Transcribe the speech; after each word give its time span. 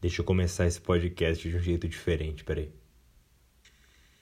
Deixa 0.00 0.20
eu 0.20 0.24
começar 0.24 0.66
esse 0.66 0.80
podcast 0.80 1.48
de 1.48 1.56
um 1.56 1.60
jeito 1.60 1.88
diferente, 1.88 2.44
peraí. 2.44 2.70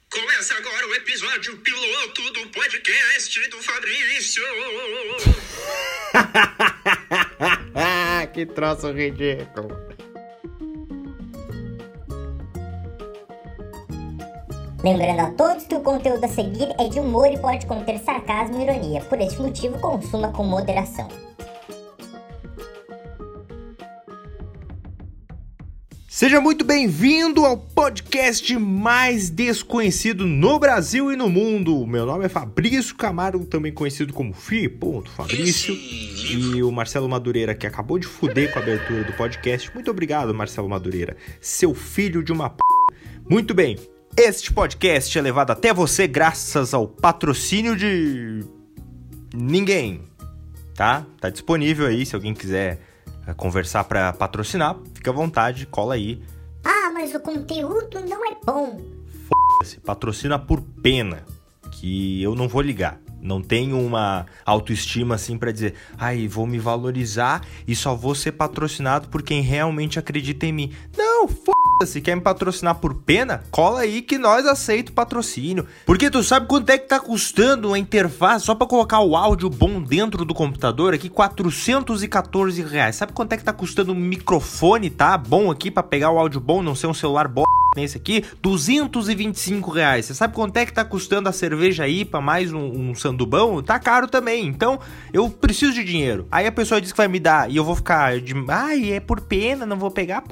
Começa 0.09 0.55
agora 0.55 0.87
o 0.87 0.95
episódio 0.95 1.57
piloto 1.57 2.33
do 2.33 2.49
podcast 2.49 3.49
do 3.49 3.61
Fabrício. 3.61 4.43
que 8.33 8.45
troço 8.47 8.91
ridículo. 8.91 9.69
Lembrando 14.83 15.19
a 15.19 15.31
todos 15.31 15.65
que 15.65 15.75
o 15.75 15.81
conteúdo 15.81 16.23
a 16.23 16.27
seguir 16.27 16.73
é 16.79 16.87
de 16.87 16.99
humor 16.99 17.31
e 17.31 17.37
pode 17.37 17.67
conter 17.67 17.99
sarcasmo 17.99 18.59
e 18.59 18.63
ironia. 18.63 19.01
Por 19.01 19.21
este 19.21 19.39
motivo, 19.39 19.79
consuma 19.79 20.31
com 20.31 20.43
moderação. 20.43 21.07
Seja 26.17 26.41
muito 26.41 26.65
bem-vindo 26.65 27.45
ao 27.45 27.55
podcast 27.55 28.57
mais 28.57 29.29
desconhecido 29.29 30.25
no 30.25 30.57
Brasil 30.57 31.11
e 31.11 31.15
no 31.15 31.29
mundo. 31.29 31.85
Meu 31.85 32.07
nome 32.07 32.25
é 32.25 32.27
Fabrício 32.27 32.95
Camargo, 32.95 33.45
também 33.45 33.71
conhecido 33.71 34.11
como 34.11 34.33
Fi, 34.33 34.67
ponto, 34.67 35.11
Fabrício. 35.11 35.75
E 35.75 36.63
o 36.63 36.71
Marcelo 36.71 37.07
Madureira, 37.07 37.53
que 37.53 37.67
acabou 37.67 37.99
de 37.99 38.07
fuder 38.07 38.51
com 38.51 38.57
a 38.57 38.63
abertura 38.63 39.03
do 39.03 39.13
podcast. 39.13 39.71
Muito 39.75 39.91
obrigado, 39.91 40.33
Marcelo 40.33 40.67
Madureira, 40.67 41.15
seu 41.39 41.75
filho 41.75 42.23
de 42.23 42.31
uma 42.31 42.49
p. 42.49 42.57
Muito 43.29 43.53
bem, 43.53 43.77
este 44.17 44.51
podcast 44.51 45.15
é 45.15 45.21
levado 45.21 45.51
até 45.51 45.71
você 45.71 46.07
graças 46.07 46.73
ao 46.73 46.87
patrocínio 46.87 47.75
de. 47.75 48.43
ninguém. 49.35 50.01
Tá? 50.73 51.05
Tá 51.21 51.29
disponível 51.29 51.85
aí 51.85 52.03
se 52.07 52.15
alguém 52.15 52.33
quiser 52.33 52.96
conversar 53.33 53.83
para 53.83 54.13
patrocinar, 54.13 54.77
fica 54.93 55.11
à 55.11 55.13
vontade, 55.13 55.65
cola 55.65 55.95
aí. 55.95 56.21
Ah, 56.63 56.91
mas 56.93 57.13
o 57.13 57.19
conteúdo 57.19 57.99
não 58.01 58.25
é 58.31 58.35
bom. 58.45 58.79
Se 59.63 59.79
patrocina 59.79 60.37
por 60.37 60.61
pena, 60.61 61.23
que 61.71 62.21
eu 62.21 62.35
não 62.35 62.47
vou 62.47 62.61
ligar. 62.61 62.99
Não 63.21 63.41
tenho 63.41 63.79
uma 63.79 64.25
autoestima 64.45 65.15
assim 65.15 65.37
para 65.37 65.51
dizer, 65.51 65.73
ai, 65.97 66.27
vou 66.27 66.45
me 66.45 66.59
valorizar 66.59 67.45
e 67.67 67.75
só 67.75 67.95
vou 67.95 68.13
ser 68.13 68.33
patrocinado 68.33 69.09
por 69.09 69.23
quem 69.23 69.41
realmente 69.41 69.97
acredita 69.97 70.45
em 70.45 70.53
mim. 70.53 70.73
Não, 70.95 71.25
f 71.27 71.56
se 71.85 72.01
quer 72.01 72.15
me 72.15 72.21
patrocinar 72.21 72.75
por 72.75 72.93
pena, 72.93 73.43
cola 73.51 73.81
aí 73.81 74.01
que 74.01 74.17
nós 74.17 74.45
aceito 74.45 74.91
patrocínio. 74.91 75.67
Porque 75.85 76.09
tu 76.09 76.23
sabe 76.23 76.47
quanto 76.47 76.69
é 76.69 76.77
que 76.77 76.87
tá 76.87 76.99
custando 76.99 77.69
uma 77.69 77.79
interface 77.79 78.45
só 78.45 78.55
para 78.55 78.67
colocar 78.67 78.99
o 79.01 79.15
áudio 79.15 79.49
bom 79.49 79.81
dentro 79.81 80.25
do 80.25 80.33
computador 80.33 80.93
aqui? 80.93 81.09
414 81.09 82.61
reais. 82.63 82.95
Sabe 82.95 83.13
quanto 83.13 83.33
é 83.33 83.37
que 83.37 83.43
tá 83.43 83.53
custando 83.53 83.91
um 83.91 83.95
microfone, 83.95 84.89
tá? 84.89 85.17
Bom 85.17 85.51
aqui 85.51 85.69
para 85.69 85.83
pegar 85.83 86.11
o 86.11 86.17
áudio 86.17 86.39
bom, 86.39 86.63
não 86.63 86.75
ser 86.75 86.87
um 86.87 86.93
celular 86.93 87.27
bom 87.27 87.43
nesse 87.75 87.97
aqui, 87.97 88.23
225 88.41 89.69
reais. 89.69 90.05
Você 90.05 90.15
sabe 90.15 90.33
quanto 90.33 90.57
é 90.57 90.65
que 90.65 90.73
tá 90.73 90.83
custando 90.83 91.29
a 91.29 91.31
cerveja 91.31 91.87
IPA 91.87 92.19
mais 92.19 92.51
um, 92.51 92.89
um 92.89 92.95
sandubão? 92.95 93.61
Tá 93.61 93.79
caro 93.79 94.07
também. 94.07 94.47
Então, 94.47 94.79
eu 95.13 95.29
preciso 95.29 95.73
de 95.73 95.83
dinheiro. 95.83 96.27
Aí 96.31 96.47
a 96.47 96.51
pessoa 96.51 96.81
diz 96.81 96.91
que 96.91 96.97
vai 96.97 97.07
me 97.07 97.19
dar 97.19 97.49
e 97.51 97.55
eu 97.55 97.63
vou 97.63 97.75
ficar 97.75 98.19
de, 98.19 98.33
ai, 98.47 98.93
é 98.93 98.99
por 98.99 99.21
pena, 99.21 99.65
não 99.65 99.77
vou 99.77 99.91
pegar. 99.91 100.23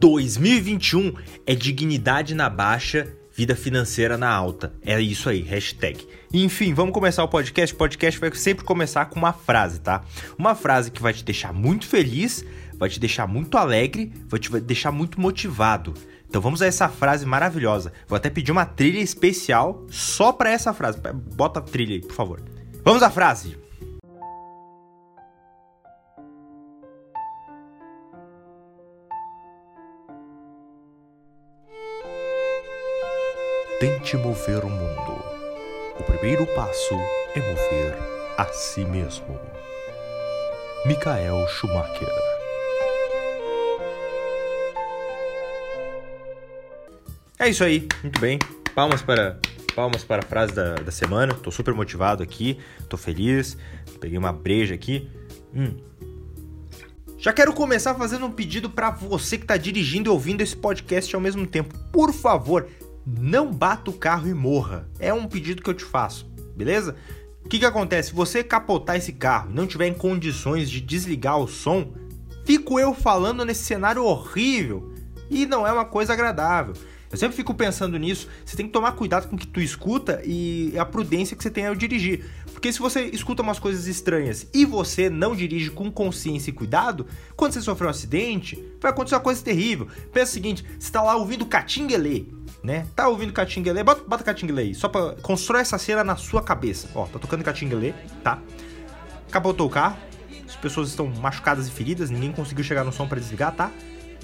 2021 0.00 1.14
é 1.46 1.54
dignidade 1.54 2.34
na 2.34 2.48
baixa, 2.48 3.08
vida 3.32 3.56
financeira 3.56 4.16
na 4.16 4.30
alta. 4.30 4.72
É 4.82 5.00
isso 5.00 5.28
aí, 5.28 5.40
hashtag. 5.40 6.06
Enfim, 6.32 6.72
vamos 6.72 6.92
começar 6.92 7.24
o 7.24 7.28
podcast. 7.28 7.74
O 7.74 7.78
podcast 7.78 8.20
vai 8.20 8.34
sempre 8.34 8.64
começar 8.64 9.06
com 9.06 9.18
uma 9.18 9.32
frase, 9.32 9.80
tá? 9.80 10.02
Uma 10.38 10.54
frase 10.54 10.90
que 10.90 11.02
vai 11.02 11.12
te 11.12 11.24
deixar 11.24 11.52
muito 11.52 11.86
feliz, 11.86 12.44
vai 12.78 12.88
te 12.88 13.00
deixar 13.00 13.26
muito 13.26 13.56
alegre, 13.56 14.12
vai 14.28 14.38
te 14.38 14.50
deixar 14.60 14.92
muito 14.92 15.20
motivado. 15.20 15.94
Então 16.28 16.40
vamos 16.42 16.60
a 16.62 16.66
essa 16.66 16.88
frase 16.88 17.24
maravilhosa. 17.24 17.92
Vou 18.08 18.16
até 18.16 18.28
pedir 18.28 18.50
uma 18.50 18.66
trilha 18.66 18.98
especial 18.98 19.86
só 19.88 20.32
para 20.32 20.50
essa 20.50 20.72
frase. 20.72 20.98
Bota 21.36 21.60
a 21.60 21.62
trilha 21.62 21.94
aí, 21.94 22.00
por 22.00 22.14
favor. 22.14 22.42
Vamos 22.84 23.02
à 23.02 23.10
frase. 23.10 23.63
Tente 33.84 34.16
mover 34.16 34.64
o 34.64 34.70
mundo. 34.70 35.22
O 36.00 36.02
primeiro 36.04 36.46
passo 36.54 36.94
é 37.34 37.38
mover 37.38 37.94
a 38.38 38.46
si 38.46 38.82
mesmo. 38.82 39.38
Michael 40.86 41.46
Schumacher. 41.48 42.08
É 47.38 47.50
isso 47.50 47.62
aí, 47.62 47.86
muito 48.02 48.18
bem. 48.18 48.38
Palmas 48.74 49.02
para 49.02 49.38
palmas 49.76 50.02
para 50.02 50.22
a 50.22 50.26
frase 50.26 50.54
da, 50.54 50.76
da 50.76 50.90
semana. 50.90 51.34
Tô 51.34 51.50
super 51.50 51.74
motivado 51.74 52.22
aqui, 52.22 52.58
tô 52.88 52.96
feliz. 52.96 53.54
Peguei 54.00 54.16
uma 54.16 54.32
breja 54.32 54.74
aqui. 54.74 55.10
Hum. 55.54 55.76
Já 57.18 57.34
quero 57.34 57.52
começar 57.52 57.94
fazendo 57.94 58.24
um 58.24 58.32
pedido 58.32 58.70
para 58.70 58.90
você 58.90 59.36
que 59.36 59.44
está 59.44 59.58
dirigindo 59.58 60.08
e 60.08 60.10
ouvindo 60.10 60.40
esse 60.40 60.56
podcast 60.56 61.14
ao 61.14 61.20
mesmo 61.20 61.46
tempo. 61.46 61.78
Por 61.92 62.14
favor, 62.14 62.66
não 63.06 63.52
bata 63.52 63.90
o 63.90 63.94
carro 63.94 64.28
e 64.28 64.34
morra. 64.34 64.88
É 64.98 65.12
um 65.12 65.26
pedido 65.26 65.62
que 65.62 65.70
eu 65.70 65.74
te 65.74 65.84
faço, 65.84 66.26
beleza? 66.56 66.96
O 67.44 67.48
que, 67.48 67.58
que 67.58 67.66
acontece? 67.66 68.08
Se 68.08 68.14
você 68.14 68.42
capotar 68.42 68.96
esse 68.96 69.12
carro 69.12 69.50
e 69.50 69.54
não 69.54 69.66
tiver 69.66 69.86
em 69.86 69.94
condições 69.94 70.70
de 70.70 70.80
desligar 70.80 71.38
o 71.38 71.46
som, 71.46 71.92
fico 72.44 72.80
eu 72.80 72.94
falando 72.94 73.44
nesse 73.44 73.64
cenário 73.64 74.04
horrível 74.04 74.94
e 75.30 75.44
não 75.44 75.66
é 75.66 75.72
uma 75.72 75.84
coisa 75.84 76.12
agradável. 76.12 76.74
Eu 77.14 77.18
sempre 77.18 77.36
fico 77.36 77.54
pensando 77.54 77.96
nisso. 77.96 78.28
Você 78.44 78.56
tem 78.56 78.66
que 78.66 78.72
tomar 78.72 78.90
cuidado 78.92 79.28
com 79.28 79.36
o 79.36 79.38
que 79.38 79.46
tu 79.46 79.60
escuta 79.60 80.20
e 80.24 80.76
a 80.76 80.84
prudência 80.84 81.36
que 81.36 81.42
você 81.44 81.50
tem 81.50 81.64
ao 81.64 81.74
dirigir. 81.74 82.24
Porque 82.52 82.72
se 82.72 82.80
você 82.80 83.04
escuta 83.04 83.40
umas 83.40 83.60
coisas 83.60 83.86
estranhas 83.86 84.48
e 84.52 84.64
você 84.64 85.08
não 85.08 85.36
dirige 85.36 85.70
com 85.70 85.92
consciência 85.92 86.50
e 86.50 86.52
cuidado, 86.52 87.06
quando 87.36 87.52
você 87.52 87.62
sofrer 87.62 87.86
um 87.86 87.90
acidente, 87.90 88.60
vai 88.80 88.90
acontecer 88.90 89.14
uma 89.14 89.20
coisa 89.20 89.40
terrível. 89.44 89.86
Pensa 90.12 90.32
o 90.32 90.34
seguinte: 90.34 90.64
você 90.64 90.88
está 90.88 91.02
lá 91.02 91.14
ouvindo 91.14 91.46
Catinguelê, 91.46 92.24
né? 92.64 92.84
Tá 92.96 93.06
ouvindo 93.06 93.32
Catinguelê? 93.32 93.84
Bota, 93.84 94.02
bota 94.08 94.24
Catinguelê 94.24 94.62
aí, 94.62 94.74
só 94.74 94.88
pra 94.88 95.14
constrói 95.22 95.60
essa 95.60 95.78
cena 95.78 96.02
na 96.02 96.16
sua 96.16 96.42
cabeça. 96.42 96.88
Ó, 96.96 97.06
tá 97.06 97.20
tocando 97.20 97.44
Catinguelê, 97.44 97.92
tá? 98.24 98.42
Capotou 99.30 99.68
o 99.68 99.70
carro, 99.70 99.96
as 100.48 100.56
pessoas 100.56 100.88
estão 100.88 101.06
machucadas 101.06 101.68
e 101.68 101.70
feridas, 101.70 102.10
ninguém 102.10 102.32
conseguiu 102.32 102.64
chegar 102.64 102.82
no 102.82 102.92
som 102.92 103.06
para 103.06 103.20
desligar, 103.20 103.54
tá? 103.54 103.70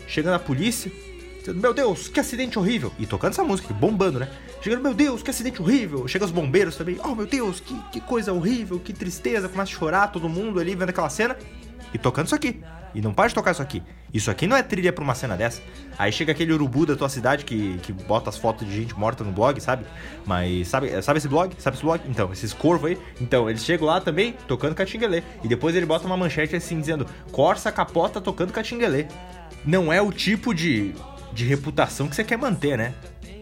Chegando 0.09 0.35
a 0.35 0.41
polícia, 0.41 0.91
meu 1.55 1.73
Deus, 1.75 2.09
que 2.09 2.21
acidente 2.21 2.59
horrível. 2.59 2.93
E 2.99 3.07
tocando 3.07 3.33
essa 3.33 3.45
música, 3.45 3.73
bombando, 3.73 4.19
né? 4.19 4.29
Chegando, 4.63 4.83
meu 4.83 4.95
Deus, 4.95 5.23
que 5.23 5.31
acidente 5.31 5.61
horrível. 5.61 6.07
Chega 6.07 6.25
os 6.25 6.31
bombeiros 6.31 6.77
também, 6.77 6.99
oh 7.05 7.15
meu 7.15 7.27
Deus, 7.27 7.61
que, 7.61 7.75
que 7.93 8.01
coisa 8.01 8.33
horrível, 8.33 8.79
que 8.79 8.93
tristeza. 8.93 9.49
Começa 9.49 9.73
a 9.73 9.79
chorar 9.79 10.09
todo 10.09 10.29
mundo 10.29 10.61
ali 10.61 10.75
vendo 10.75 10.91
aquela 10.91 11.09
cena. 11.09 11.37
E 11.93 11.99
tocando 11.99 12.27
isso 12.27 12.35
aqui. 12.35 12.61
E 12.95 13.01
não 13.01 13.13
para 13.13 13.29
de 13.29 13.35
tocar 13.35 13.53
isso 13.53 13.63
aqui. 13.63 13.83
Isso 14.13 14.31
aqui 14.31 14.47
não 14.47 14.57
é 14.57 14.63
trilha 14.63 14.93
pra 14.93 15.03
uma 15.03 15.15
cena 15.15 15.37
dessa. 15.37 15.63
Aí 15.97 16.11
chega 16.11 16.33
aquele 16.33 16.53
urubu 16.53 16.85
da 16.85 16.97
tua 16.97 17.09
cidade 17.09 17.45
que, 17.45 17.79
que 17.79 17.93
bota 17.93 18.31
as 18.31 18.37
fotos 18.37 18.67
de 18.67 18.75
gente 18.75 18.95
morta 18.99 19.23
no 19.23 19.31
blog, 19.31 19.61
sabe? 19.61 19.85
Mas 20.27 20.69
sabe, 20.69 21.01
sabe 21.03 21.19
esse 21.19 21.29
blog? 21.29 21.55
Sabe 21.59 21.77
esse 21.77 21.85
blog? 21.85 22.01
Então, 22.09 22.33
esses 22.33 22.53
corvos 22.53 22.91
aí. 22.91 22.99
Então, 23.21 23.49
eles 23.49 23.65
chegam 23.65 23.87
lá 23.87 24.01
também 24.01 24.35
tocando 24.49 24.75
catinguelê. 24.75 25.23
E 25.45 25.49
depois 25.49 25.77
ele 25.77 25.87
bota 25.87 26.07
uma 26.07 26.17
manchete 26.17 26.57
assim 26.57 26.81
dizendo: 26.81 27.07
Corsa 27.31 27.71
capota 27.71 28.21
tocando 28.21 28.53
catinguelê. 28.53 29.07
Não 29.65 29.93
é 29.93 30.01
o 30.01 30.11
tipo 30.11 30.55
de, 30.55 30.95
de 31.33 31.45
reputação 31.45 32.09
que 32.09 32.17
você 32.17 32.25
quer 32.25 32.37
manter, 32.37 32.77
né? 32.77 32.95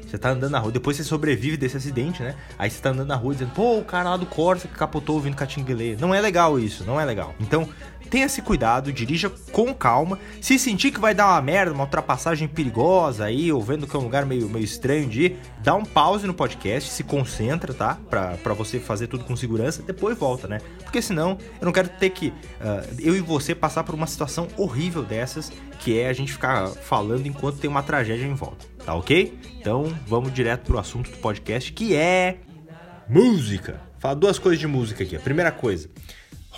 Você 0.08 0.16
tá 0.16 0.30
andando 0.30 0.52
na 0.52 0.58
rua, 0.58 0.72
depois 0.72 0.96
você 0.96 1.04
sobrevive 1.04 1.58
desse 1.58 1.76
acidente, 1.76 2.22
né? 2.22 2.34
Aí 2.58 2.70
você 2.70 2.80
tá 2.80 2.90
andando 2.90 3.08
na 3.08 3.14
rua 3.14 3.34
dizendo, 3.34 3.50
pô, 3.50 3.78
o 3.78 3.84
cara 3.84 4.08
lá 4.08 4.16
do 4.16 4.24
Corsa 4.24 4.66
que 4.66 4.74
capotou 4.74 5.16
ouvindo 5.16 5.36
Catinguelê. 5.36 5.96
Não 5.96 6.14
é 6.14 6.20
legal 6.20 6.58
isso, 6.58 6.82
não 6.84 6.98
é 6.98 7.04
legal. 7.04 7.34
Então, 7.38 7.68
tenha 8.08 8.26
esse 8.26 8.42
cuidado, 8.42 8.92
dirija 8.92 9.30
com 9.52 9.72
calma. 9.74 10.18
Se 10.40 10.58
sentir 10.58 10.90
que 10.90 11.00
vai 11.00 11.14
dar 11.14 11.26
uma 11.26 11.40
merda, 11.40 11.72
uma 11.72 11.84
ultrapassagem 11.84 12.48
perigosa 12.48 13.24
aí, 13.24 13.52
ou 13.52 13.62
vendo 13.62 13.86
que 13.86 13.94
é 13.94 13.98
um 13.98 14.02
lugar 14.02 14.24
meio, 14.26 14.48
meio 14.48 14.64
estranho 14.64 15.08
de 15.08 15.26
ir, 15.26 15.36
dá 15.62 15.74
um 15.74 15.84
pause 15.84 16.26
no 16.26 16.34
podcast, 16.34 16.90
se 16.90 17.04
concentra, 17.04 17.72
tá? 17.72 17.98
Pra, 18.08 18.36
pra 18.36 18.54
você 18.54 18.78
fazer 18.78 19.06
tudo 19.06 19.24
com 19.24 19.36
segurança, 19.36 19.82
depois 19.82 20.16
volta, 20.18 20.48
né? 20.48 20.60
Porque 20.82 21.02
senão 21.02 21.38
eu 21.60 21.64
não 21.64 21.72
quero 21.72 21.88
ter 21.88 22.10
que, 22.10 22.28
uh, 22.28 22.96
eu 22.98 23.16
e 23.16 23.20
você, 23.20 23.54
passar 23.54 23.84
por 23.84 23.94
uma 23.94 24.06
situação 24.06 24.48
horrível 24.56 25.02
dessas, 25.02 25.52
que 25.78 25.98
é 25.98 26.08
a 26.08 26.12
gente 26.12 26.32
ficar 26.32 26.68
falando 26.68 27.26
enquanto 27.26 27.58
tem 27.58 27.70
uma 27.70 27.82
tragédia 27.82 28.26
em 28.26 28.34
volta, 28.34 28.66
tá 28.84 28.94
ok? 28.94 29.38
Então 29.60 29.94
vamos 30.06 30.32
direto 30.32 30.64
pro 30.64 30.78
assunto 30.78 31.10
do 31.10 31.16
podcast, 31.18 31.72
que 31.72 31.94
é 31.94 32.38
música. 33.08 33.80
Fala 33.98 34.14
duas 34.14 34.38
coisas 34.38 34.60
de 34.60 34.66
música 34.66 35.02
aqui. 35.02 35.16
A 35.16 35.20
primeira 35.20 35.50
coisa, 35.50 35.88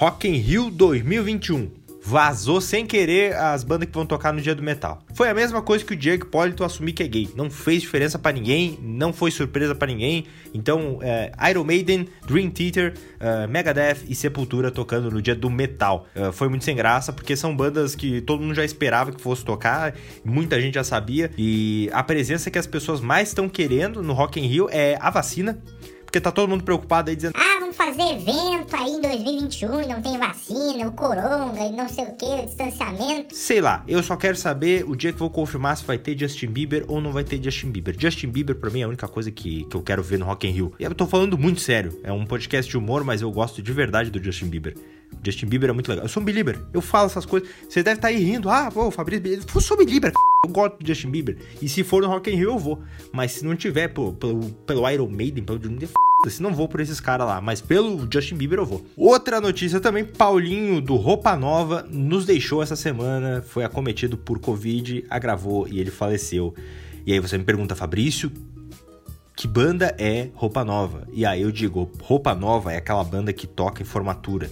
Rock 0.00 0.26
in 0.26 0.37
Rio 0.37 0.70
2021. 0.70 1.69
vazou 2.02 2.58
sem 2.58 2.87
querer 2.87 3.37
as 3.37 3.62
bandas 3.62 3.87
que 3.87 3.94
vão 3.94 4.06
tocar 4.06 4.32
no 4.32 4.41
dia 4.41 4.55
do 4.55 4.62
metal. 4.62 5.05
Foi 5.14 5.29
a 5.29 5.35
mesma 5.35 5.61
coisa 5.61 5.85
que 5.85 5.93
o 5.93 5.97
Diego 5.97 6.25
Hipólito 6.25 6.64
assumir 6.64 6.94
que 6.94 7.02
é 7.02 7.06
gay. 7.06 7.29
Não 7.37 7.50
fez 7.50 7.82
diferença 7.82 8.19
para 8.19 8.32
ninguém, 8.32 8.79
não 8.81 9.12
foi 9.12 9.31
surpresa 9.31 9.75
para 9.75 9.88
ninguém. 9.88 10.25
Então, 10.55 11.00
é, 11.02 11.31
Iron 11.50 11.64
Maiden, 11.64 12.08
Dream 12.26 12.49
Theater, 12.49 12.94
uh, 13.20 13.47
Megadeth 13.47 13.99
e 14.08 14.14
Sepultura 14.14 14.70
tocando 14.70 15.11
no 15.11 15.20
dia 15.20 15.35
do 15.35 15.50
metal. 15.50 16.06
Uh, 16.17 16.32
foi 16.32 16.49
muito 16.49 16.64
sem 16.64 16.75
graça, 16.75 17.12
porque 17.12 17.37
são 17.37 17.55
bandas 17.55 17.94
que 17.94 18.23
todo 18.23 18.41
mundo 18.41 18.55
já 18.55 18.64
esperava 18.64 19.12
que 19.12 19.20
fosse 19.20 19.44
tocar, 19.44 19.94
muita 20.25 20.58
gente 20.58 20.76
já 20.76 20.85
sabia. 20.85 21.31
E 21.37 21.91
a 21.93 22.02
presença 22.02 22.50
que 22.50 22.58
as 22.58 22.67
pessoas 22.67 23.02
mais 23.02 23.29
estão 23.29 23.50
querendo 23.50 24.02
no 24.02 24.14
Rock 24.14 24.41
in 24.41 24.47
Rio 24.47 24.69
é 24.70 24.97
a 24.99 25.11
vacina. 25.11 25.61
Porque 26.10 26.20
tá 26.20 26.32
todo 26.32 26.48
mundo 26.48 26.64
preocupado 26.64 27.08
aí 27.08 27.14
dizendo: 27.14 27.34
Ah, 27.36 27.60
vamos 27.60 27.76
fazer 27.76 28.02
evento 28.02 28.74
aí 28.74 28.90
em 28.90 29.00
2021 29.00 29.82
e 29.82 29.86
não 29.86 30.02
tem 30.02 30.18
vacina, 30.18 30.88
o 30.88 30.92
coronga 30.92 31.60
e 31.60 31.70
não 31.70 31.88
sei 31.88 32.02
o 32.02 32.16
que, 32.16 32.24
o 32.24 32.46
distanciamento. 32.46 33.32
Sei 33.32 33.60
lá, 33.60 33.84
eu 33.86 34.02
só 34.02 34.16
quero 34.16 34.36
saber 34.36 34.84
o 34.84 34.96
dia 34.96 35.12
que 35.12 35.18
vou 35.20 35.30
confirmar 35.30 35.76
se 35.76 35.84
vai 35.84 35.98
ter 35.98 36.18
Justin 36.18 36.48
Bieber 36.48 36.84
ou 36.88 37.00
não 37.00 37.12
vai 37.12 37.22
ter 37.22 37.40
Justin 37.40 37.70
Bieber. 37.70 37.94
Justin 37.96 38.26
Bieber, 38.26 38.56
pra 38.56 38.70
mim, 38.70 38.80
é 38.80 38.82
a 38.82 38.88
única 38.88 39.06
coisa 39.06 39.30
que, 39.30 39.62
que 39.66 39.76
eu 39.76 39.82
quero 39.82 40.02
ver 40.02 40.18
no 40.18 40.24
Rock 40.26 40.48
in 40.48 40.50
Rio. 40.50 40.72
E 40.80 40.82
eu 40.82 40.92
tô 40.96 41.06
falando 41.06 41.38
muito 41.38 41.60
sério. 41.60 42.00
É 42.02 42.12
um 42.12 42.26
podcast 42.26 42.68
de 42.68 42.76
humor, 42.76 43.04
mas 43.04 43.22
eu 43.22 43.30
gosto 43.30 43.62
de 43.62 43.72
verdade 43.72 44.10
do 44.10 44.20
Justin 44.20 44.46
Bieber. 44.46 44.74
Justin 45.22 45.46
Bieber 45.46 45.70
é 45.70 45.72
muito 45.72 45.88
legal. 45.88 46.05
Eu 46.05 46.08
sou 46.08 46.22
um 46.22 46.26
belieber. 46.26 46.58
Eu 46.72 46.81
falo 46.81 47.06
essas 47.06 47.26
coisas. 47.26 47.49
Você 47.69 47.82
deve 47.82 47.99
estar 47.99 48.08
tá 48.08 48.14
aí 48.14 48.22
rindo. 48.22 48.49
Ah, 48.49 48.70
pô, 48.72 48.87
o 48.87 48.90
Fabrício. 48.90 49.44
Eu 49.55 49.61
sou 49.61 49.76
belieber. 49.76 50.12
Eu 50.44 50.50
gosto 50.50 50.78
do 50.78 50.87
Justin 50.87 51.11
Bieber. 51.11 51.37
E 51.61 51.69
se 51.69 51.84
for 51.84 52.02
no 52.02 52.08
Rock 52.08 52.31
in 52.31 52.37
Rio, 52.37 52.50
eu 52.50 52.58
vou. 52.58 52.82
Mas 53.12 53.32
se 53.32 53.44
não 53.44 53.55
tiver 53.55 53.88
pô, 53.88 54.12
pelo, 54.12 54.50
pelo 54.67 54.88
Iron 54.90 55.08
Maiden, 55.08 55.44
pelo 55.44 55.58
se 56.28 56.43
não 56.43 56.52
vou 56.52 56.69
por 56.69 56.81
esses 56.81 57.00
caras 57.00 57.26
lá, 57.26 57.40
mas 57.40 57.62
pelo 57.62 58.06
Justin 58.12 58.37
Bieber 58.37 58.58
eu 58.58 58.67
vou. 58.67 58.84
Outra 58.94 59.40
notícia 59.40 59.81
também, 59.81 60.05
Paulinho 60.05 60.81
do 60.81 60.96
Roupa 60.96 61.34
Nova 61.34 61.87
nos 61.90 62.26
deixou 62.26 62.62
essa 62.62 62.76
semana, 62.76 63.40
foi 63.40 63.64
acometido 63.64 64.19
por 64.19 64.38
Covid, 64.38 65.05
agravou 65.08 65.66
e 65.66 65.81
ele 65.81 65.90
faleceu. 65.90 66.55
E 67.06 67.12
aí 67.12 67.20
você 67.20 67.38
me 67.38 67.44
pergunta, 67.44 67.75
Fabrício, 67.75 68.31
que 69.34 69.49
banda 69.49 69.94
é 69.99 70.28
Roupa 70.34 70.62
Nova? 70.62 71.08
E 71.11 71.25
aí 71.25 71.40
eu 71.40 71.50
digo, 71.50 71.90
Roupa 72.02 72.34
Nova 72.34 72.73
é 72.73 72.76
aquela 72.76 73.02
banda 73.02 73.32
que 73.32 73.46
toca 73.46 73.81
em 73.81 73.87
formatura. 73.87 74.50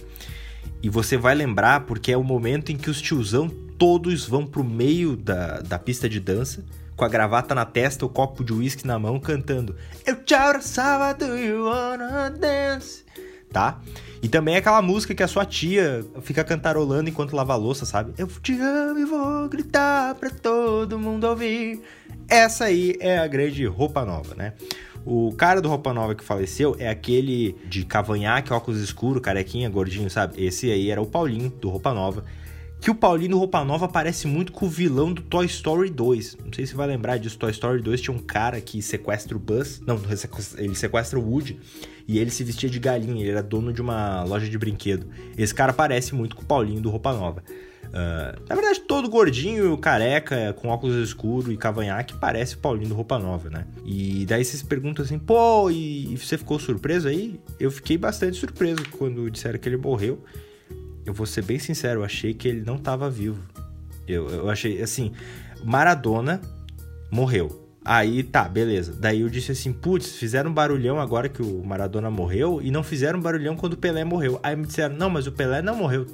E 0.81 0.89
você 0.89 1.17
vai 1.17 1.35
lembrar 1.35 1.81
porque 1.81 2.11
é 2.11 2.17
o 2.17 2.23
momento 2.23 2.71
em 2.71 2.77
que 2.77 2.89
os 2.89 3.01
tiozão 3.01 3.49
todos 3.77 4.25
vão 4.25 4.45
pro 4.45 4.63
meio 4.63 5.15
da, 5.15 5.59
da 5.61 5.79
pista 5.79 6.07
de 6.07 6.19
dança 6.19 6.63
com 6.95 7.05
a 7.05 7.07
gravata 7.07 7.55
na 7.55 7.65
testa, 7.65 8.05
o 8.05 8.09
copo 8.09 8.43
de 8.43 8.51
uísque 8.51 8.85
na 8.85 8.99
mão, 8.99 9.17
cantando 9.21 9.73
Eu 10.05 10.17
te 10.17 10.33
abraçava, 10.33 11.13
do 11.13 11.37
you 11.37 11.65
wanna 11.65 12.29
dance? 12.29 13.05
Tá? 13.51 13.79
E 14.21 14.27
também 14.27 14.55
é 14.55 14.57
aquela 14.57 14.81
música 14.81 15.15
que 15.15 15.23
a 15.23 15.27
sua 15.27 15.45
tia 15.45 16.05
fica 16.21 16.43
cantarolando 16.43 17.09
enquanto 17.09 17.35
lava 17.35 17.53
a 17.53 17.55
louça, 17.55 17.85
sabe? 17.85 18.13
Eu 18.17 18.27
te 18.27 18.59
amo 18.59 18.99
e 18.99 19.05
vou 19.05 19.47
gritar 19.47 20.13
pra 20.15 20.29
todo 20.29 20.99
mundo 20.99 21.23
ouvir. 21.23 21.81
Essa 22.27 22.65
aí 22.65 22.95
é 22.99 23.17
a 23.17 23.27
grande 23.27 23.65
roupa 23.65 24.03
nova, 24.03 24.35
né? 24.35 24.53
O 25.05 25.33
cara 25.33 25.61
do 25.61 25.69
Roupa 25.69 25.93
Nova 25.93 26.13
que 26.13 26.23
faleceu 26.23 26.75
é 26.77 26.89
aquele 26.89 27.55
de 27.67 27.85
cavanhaque, 27.85 28.53
óculos 28.53 28.79
escuro, 28.81 29.21
carequinha, 29.21 29.69
gordinho, 29.69 30.09
sabe? 30.09 30.43
Esse 30.43 30.71
aí 30.71 30.89
era 30.89 31.01
o 31.01 31.05
Paulinho 31.05 31.49
do 31.49 31.69
Roupa 31.69 31.93
Nova 31.93 32.23
que 32.81 32.89
o 32.89 32.95
Paulino 32.95 33.37
Roupa 33.37 33.63
Nova 33.63 33.87
parece 33.87 34.25
muito 34.25 34.53
com 34.53 34.65
o 34.65 34.69
vilão 34.69 35.11
do 35.11 35.21
Toy 35.21 35.45
Story 35.45 35.89
2. 35.89 36.37
Não 36.45 36.53
sei 36.53 36.65
se 36.65 36.71
você 36.71 36.77
vai 36.77 36.87
lembrar 36.87 37.17
disso. 37.17 37.37
Toy 37.37 37.51
Story 37.51 37.81
2 37.81 38.01
tinha 38.01 38.15
um 38.15 38.19
cara 38.19 38.61
que 38.61 38.81
sequestra 38.81 39.35
o 39.35 39.39
Buzz. 39.39 39.81
Não, 39.85 39.99
ele 40.57 40.75
sequestra 40.75 41.19
o 41.19 41.29
Woody. 41.29 41.59
E 42.07 42.17
ele 42.17 42.31
se 42.31 42.43
vestia 42.43 42.69
de 42.69 42.79
galinha. 42.79 43.21
Ele 43.21 43.31
era 43.31 43.43
dono 43.43 43.73
de 43.73 43.81
uma 43.81 44.23
loja 44.23 44.47
de 44.47 44.57
brinquedo. 44.57 45.07
Esse 45.37 45.53
cara 45.53 45.73
parece 45.73 46.15
muito 46.15 46.35
com 46.35 46.41
o 46.41 46.45
Paulinho 46.45 46.79
do 46.79 46.89
Roupa 46.89 47.11
Nova. 47.11 47.43
Uh, 47.89 48.39
na 48.47 48.55
verdade, 48.55 48.81
todo 48.81 49.09
gordinho, 49.09 49.77
careca, 49.77 50.53
com 50.53 50.67
óculos 50.67 50.95
escuros 50.95 51.51
e 51.51 51.57
cavanhaque, 51.57 52.13
parece 52.19 52.55
Paulinho 52.55 52.89
do 52.89 52.95
Roupa 52.95 53.17
Nova, 53.17 53.49
né? 53.49 53.65
E 53.83 54.25
daí 54.27 54.45
vocês 54.45 54.61
perguntam 54.61 55.03
assim, 55.03 55.17
pô, 55.17 55.71
e 55.71 56.15
você 56.15 56.37
ficou 56.37 56.59
surpreso 56.59 57.07
aí? 57.07 57.39
Eu 57.59 57.71
fiquei 57.71 57.97
bastante 57.97 58.37
surpreso 58.37 58.83
quando 58.97 59.29
disseram 59.29 59.57
que 59.57 59.67
ele 59.67 59.77
morreu 59.77 60.23
eu 61.09 61.13
vou 61.13 61.25
ser 61.25 61.43
bem 61.43 61.57
sincero, 61.57 62.01
eu 62.01 62.03
achei 62.03 62.33
que 62.33 62.47
ele 62.47 62.61
não 62.61 62.75
estava 62.75 63.09
vivo. 63.09 63.41
Eu, 64.07 64.29
eu 64.29 64.49
achei, 64.49 64.81
assim, 64.81 65.11
Maradona 65.63 66.39
morreu. 67.11 67.67
Aí 67.83 68.21
tá, 68.21 68.47
beleza. 68.47 68.93
Daí 68.93 69.21
eu 69.21 69.29
disse 69.29 69.51
assim: 69.51 69.73
putz, 69.73 70.15
fizeram 70.17 70.53
barulhão 70.53 70.99
agora 70.99 71.27
que 71.27 71.41
o 71.41 71.63
Maradona 71.63 72.11
morreu 72.11 72.61
e 72.61 72.69
não 72.69 72.83
fizeram 72.83 73.19
barulhão 73.19 73.55
quando 73.55 73.73
o 73.73 73.77
Pelé 73.77 74.03
morreu. 74.03 74.39
Aí 74.43 74.55
me 74.55 74.67
disseram: 74.67 74.95
não, 74.95 75.09
mas 75.09 75.25
o 75.25 75.31
Pelé 75.31 75.61
não 75.61 75.75
morreu. 75.75 76.05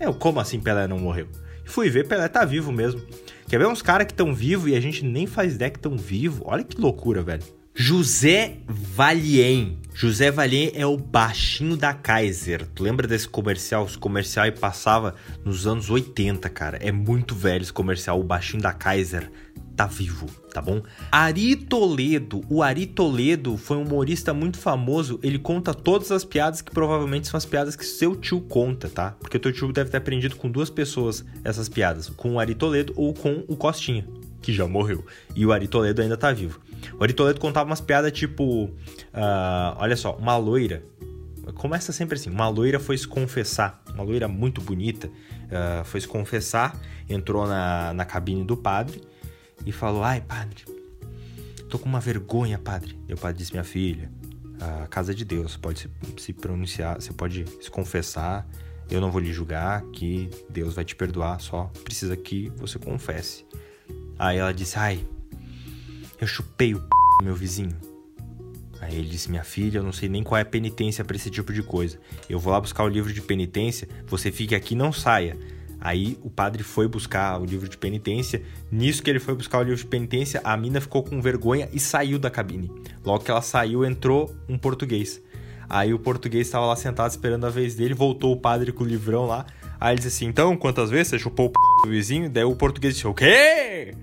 Eu, 0.00 0.14
como 0.14 0.40
assim 0.40 0.58
Pelé 0.58 0.88
não 0.88 0.98
morreu? 0.98 1.28
fui 1.66 1.88
ver, 1.88 2.08
Pelé 2.08 2.26
tá 2.26 2.44
vivo 2.44 2.72
mesmo. 2.72 3.00
Quer 3.48 3.58
ver 3.58 3.66
uns 3.66 3.82
caras 3.82 4.06
que 4.06 4.12
estão 4.12 4.34
vivos 4.34 4.70
e 4.70 4.74
a 4.74 4.80
gente 4.80 5.04
nem 5.04 5.26
faz 5.26 5.54
ideia 5.54 5.70
que 5.70 5.78
estão 5.78 5.96
vivos? 5.96 6.40
Olha 6.44 6.64
que 6.64 6.80
loucura, 6.80 7.22
velho. 7.22 7.42
José 7.74 8.58
Valien. 8.66 9.78
José 9.94 10.30
Valien 10.30 10.72
é 10.74 10.84
o 10.84 10.96
baixinho 10.96 11.76
da 11.76 11.94
Kaiser. 11.94 12.66
Tu 12.74 12.82
lembra 12.82 13.06
desse 13.06 13.28
comercial? 13.28 13.86
Esse 13.86 13.98
comercial 13.98 14.44
aí 14.44 14.52
passava 14.52 15.14
nos 15.44 15.66
anos 15.66 15.90
80, 15.90 16.48
cara. 16.48 16.78
É 16.78 16.90
muito 16.90 17.34
velho 17.34 17.62
esse 17.62 17.72
comercial. 17.72 18.18
O 18.18 18.24
baixinho 18.24 18.62
da 18.62 18.72
Kaiser 18.72 19.30
tá 19.80 19.86
vivo, 19.86 20.26
tá 20.52 20.60
bom? 20.60 20.82
Ari 21.10 21.56
Toledo. 21.56 22.42
O 22.50 22.62
Ari 22.62 22.84
Toledo 22.84 23.56
foi 23.56 23.78
um 23.78 23.82
humorista 23.82 24.34
muito 24.34 24.58
famoso. 24.58 25.18
Ele 25.22 25.38
conta 25.38 25.72
todas 25.72 26.12
as 26.12 26.22
piadas 26.22 26.60
que 26.60 26.70
provavelmente 26.70 27.28
são 27.28 27.38
as 27.38 27.46
piadas 27.46 27.74
que 27.74 27.86
seu 27.86 28.14
tio 28.14 28.42
conta, 28.42 28.90
tá? 28.90 29.16
Porque 29.18 29.38
o 29.38 29.40
teu 29.40 29.50
tio 29.54 29.72
deve 29.72 29.88
ter 29.88 29.96
aprendido 29.96 30.36
com 30.36 30.50
duas 30.50 30.68
pessoas 30.68 31.24
essas 31.42 31.66
piadas. 31.66 32.10
Com 32.10 32.34
o 32.34 32.38
Ari 32.38 32.54
Toledo 32.54 32.92
ou 32.94 33.14
com 33.14 33.42
o 33.48 33.56
Costinha, 33.56 34.06
que 34.42 34.52
já 34.52 34.68
morreu. 34.68 35.02
E 35.34 35.46
o 35.46 35.52
Ari 35.52 35.66
Toledo 35.66 36.02
ainda 36.02 36.16
tá 36.18 36.30
vivo. 36.30 36.60
O 36.98 37.02
Ari 37.02 37.14
Toledo 37.14 37.40
contava 37.40 37.66
umas 37.66 37.80
piadas 37.80 38.12
tipo: 38.12 38.64
uh, 38.64 38.70
olha 39.76 39.96
só, 39.96 40.14
uma 40.16 40.36
loira. 40.36 40.84
Começa 41.54 41.90
sempre 41.90 42.16
assim: 42.16 42.28
uma 42.28 42.50
loira 42.50 42.78
foi 42.78 42.98
se 42.98 43.08
confessar, 43.08 43.82
uma 43.94 44.02
loira 44.02 44.28
muito 44.28 44.60
bonita, 44.60 45.06
uh, 45.06 45.84
foi 45.86 46.02
se 46.02 46.06
confessar, 46.06 46.78
entrou 47.08 47.46
na, 47.46 47.94
na 47.94 48.04
cabine 48.04 48.44
do 48.44 48.58
padre 48.58 49.08
e 49.64 49.72
falou: 49.72 50.02
Ai, 50.02 50.20
padre, 50.20 50.64
tô 51.68 51.78
com 51.78 51.88
uma 51.88 52.00
vergonha, 52.00 52.58
padre. 52.58 52.98
E 53.08 53.14
o 53.14 53.16
padre 53.16 53.38
disse: 53.38 53.52
Minha 53.52 53.64
filha, 53.64 54.10
a 54.60 54.86
casa 54.86 55.14
de 55.14 55.24
Deus, 55.24 55.56
pode 55.56 55.80
se, 55.80 55.90
se 56.18 56.32
pronunciar, 56.32 57.00
você 57.00 57.12
pode 57.12 57.44
se 57.60 57.70
confessar, 57.70 58.46
eu 58.90 59.00
não 59.00 59.10
vou 59.10 59.20
lhe 59.20 59.32
julgar, 59.32 59.82
que 59.92 60.28
Deus 60.48 60.74
vai 60.74 60.84
te 60.84 60.96
perdoar, 60.96 61.40
só 61.40 61.70
precisa 61.84 62.16
que 62.16 62.50
você 62.56 62.78
confesse. 62.78 63.44
Aí 64.18 64.38
ela 64.38 64.52
disse: 64.52 64.78
Ai, 64.78 65.04
eu 66.20 66.26
chupei 66.26 66.74
o 66.74 66.80
p 66.80 66.86
do 67.20 67.24
meu 67.24 67.34
vizinho. 67.34 67.76
Aí 68.80 68.96
ele 68.96 69.08
disse: 69.08 69.30
Minha 69.30 69.44
filha, 69.44 69.78
eu 69.78 69.82
não 69.82 69.92
sei 69.92 70.08
nem 70.08 70.22
qual 70.22 70.38
é 70.38 70.42
a 70.42 70.44
penitência 70.44 71.04
para 71.04 71.16
esse 71.16 71.30
tipo 71.30 71.52
de 71.52 71.62
coisa. 71.62 71.98
Eu 72.28 72.38
vou 72.38 72.52
lá 72.52 72.60
buscar 72.60 72.84
o 72.84 72.88
livro 72.88 73.12
de 73.12 73.20
penitência, 73.20 73.88
você 74.06 74.32
fique 74.32 74.54
aqui 74.54 74.74
não 74.74 74.92
saia. 74.92 75.36
Aí 75.80 76.18
o 76.22 76.28
padre 76.28 76.62
foi 76.62 76.86
buscar 76.86 77.40
o 77.40 77.44
livro 77.44 77.68
de 77.68 77.78
penitência. 77.78 78.42
Nisso 78.70 79.02
que 79.02 79.08
ele 79.08 79.18
foi 79.18 79.34
buscar 79.34 79.58
o 79.58 79.62
livro 79.62 79.78
de 79.78 79.86
penitência, 79.86 80.40
a 80.44 80.56
mina 80.56 80.80
ficou 80.80 81.02
com 81.02 81.20
vergonha 81.22 81.68
e 81.72 81.80
saiu 81.80 82.18
da 82.18 82.30
cabine. 82.30 82.70
Logo 83.04 83.24
que 83.24 83.30
ela 83.30 83.40
saiu, 83.40 83.84
entrou 83.84 84.34
um 84.48 84.58
português. 84.58 85.22
Aí 85.68 85.94
o 85.94 85.98
português 85.98 86.48
estava 86.48 86.66
lá 86.66 86.76
sentado 86.76 87.10
esperando 87.10 87.46
a 87.46 87.50
vez 87.50 87.76
dele, 87.76 87.94
voltou 87.94 88.32
o 88.32 88.36
padre 88.36 88.72
com 88.72 88.84
o 88.84 88.86
livrão 88.86 89.24
lá. 89.24 89.46
Aí 89.80 89.94
ele 89.94 90.02
disse 90.02 90.08
assim: 90.08 90.26
Então, 90.26 90.56
quantas 90.56 90.90
vezes 90.90 91.08
você 91.08 91.18
chupou 91.18 91.46
o 91.46 91.50
p 91.50 91.54
do 91.84 91.90
vizinho? 91.90 92.28
Daí 92.28 92.44
o 92.44 92.56
português 92.56 92.94
disse: 92.94 93.06
O 93.06 93.14
quê? 93.14 93.94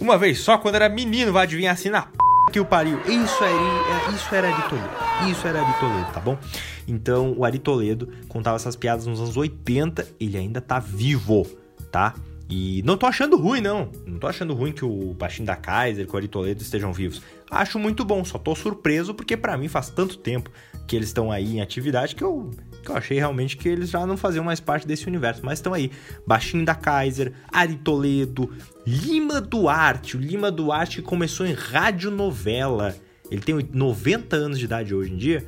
Uma 0.00 0.18
vez 0.18 0.40
só, 0.40 0.58
quando 0.58 0.74
era 0.74 0.88
menino, 0.88 1.32
vai 1.32 1.44
adivinhar 1.44 1.72
assim 1.72 1.88
na 1.88 2.02
p... 2.02 2.25
que 2.52 2.60
o 2.60 2.64
pariu. 2.64 3.00
Isso 3.00 3.44
era, 3.44 4.10
isso 4.14 4.34
era 4.34 4.48
Ari 4.48 4.68
Toledo. 4.68 5.30
Isso 5.30 5.46
era 5.46 5.60
Ari 5.62 5.78
Toledo, 5.78 6.12
tá 6.12 6.20
bom? 6.20 6.38
Então, 6.86 7.34
o 7.36 7.44
Ari 7.44 7.58
Toledo 7.58 8.08
contava 8.28 8.56
essas 8.56 8.76
piadas 8.76 9.06
nos 9.06 9.20
anos 9.20 9.36
80, 9.36 10.06
ele 10.18 10.36
ainda 10.36 10.60
tá 10.60 10.78
vivo, 10.78 11.46
tá? 11.90 12.14
E 12.48 12.80
não 12.84 12.96
tô 12.96 13.06
achando 13.06 13.36
ruim, 13.36 13.60
não. 13.60 13.90
Não 14.06 14.18
tô 14.18 14.28
achando 14.28 14.54
ruim 14.54 14.72
que 14.72 14.84
o 14.84 15.12
Baixinho 15.14 15.46
da 15.46 15.56
Kaiser, 15.56 16.06
que 16.06 16.14
o 16.14 16.16
Ari 16.16 16.28
Toledo 16.28 16.62
estejam 16.62 16.92
vivos. 16.92 17.20
Acho 17.50 17.78
muito 17.78 18.04
bom, 18.04 18.24
só 18.24 18.38
tô 18.38 18.54
surpreso 18.54 19.14
porque 19.14 19.36
para 19.36 19.56
mim 19.56 19.68
faz 19.68 19.90
tanto 19.90 20.16
tempo 20.16 20.50
que 20.86 20.94
eles 20.94 21.08
estão 21.08 21.32
aí 21.32 21.56
em 21.56 21.60
atividade 21.60 22.14
que 22.14 22.22
eu 22.22 22.50
que 22.86 22.92
eu 22.92 22.96
achei 22.96 23.18
realmente 23.18 23.56
que 23.56 23.68
eles 23.68 23.90
já 23.90 24.06
não 24.06 24.16
faziam 24.16 24.44
mais 24.44 24.60
parte 24.60 24.86
desse 24.86 25.06
universo, 25.08 25.42
mas 25.44 25.58
estão 25.58 25.74
aí. 25.74 25.90
Baixinho 26.26 26.64
da 26.64 26.74
Kaiser, 26.74 27.32
Ari 27.52 27.76
Toledo, 27.76 28.50
Lima 28.86 29.40
Duarte. 29.40 30.16
O 30.16 30.20
Lima 30.20 30.50
Duarte 30.50 31.02
começou 31.02 31.44
em 31.44 31.52
radionovela. 31.52 32.94
Ele 33.30 33.40
tem 33.40 33.68
90 33.72 34.36
anos 34.36 34.58
de 34.58 34.64
idade 34.64 34.94
hoje 34.94 35.12
em 35.12 35.16
dia 35.16 35.44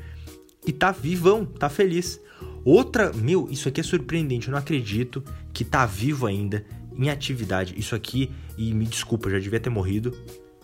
e 0.66 0.72
tá 0.72 0.90
vivão, 0.90 1.46
tá 1.46 1.68
feliz. 1.68 2.20
Outra, 2.64 3.12
meu, 3.12 3.48
isso 3.50 3.68
aqui 3.68 3.80
é 3.80 3.84
surpreendente, 3.84 4.48
eu 4.48 4.52
não 4.52 4.58
acredito 4.58 5.22
que 5.52 5.64
tá 5.64 5.86
vivo 5.86 6.26
ainda, 6.26 6.66
em 6.96 7.08
atividade. 7.08 7.74
Isso 7.78 7.94
aqui, 7.94 8.30
e 8.56 8.74
me 8.74 8.84
desculpa, 8.84 9.30
já 9.30 9.38
devia 9.38 9.60
ter 9.60 9.70
morrido, 9.70 10.12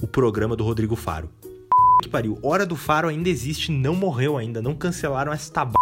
o 0.03 0.07
programa 0.07 0.57
do 0.57 0.65
Rodrigo 0.65 0.97
Faro. 0.97 1.31
Que 2.03 2.09
pariu, 2.09 2.37
Hora 2.43 2.67
do 2.67 2.77
Faro 2.77 3.09
ainda 3.09 3.29
existe, 3.29 3.71
não 3.71 3.95
morreu 3.95 4.37
ainda, 4.37 4.61
não 4.61 4.75
cancelaram 4.75 5.33
esta 5.33 5.65
b 5.65 5.73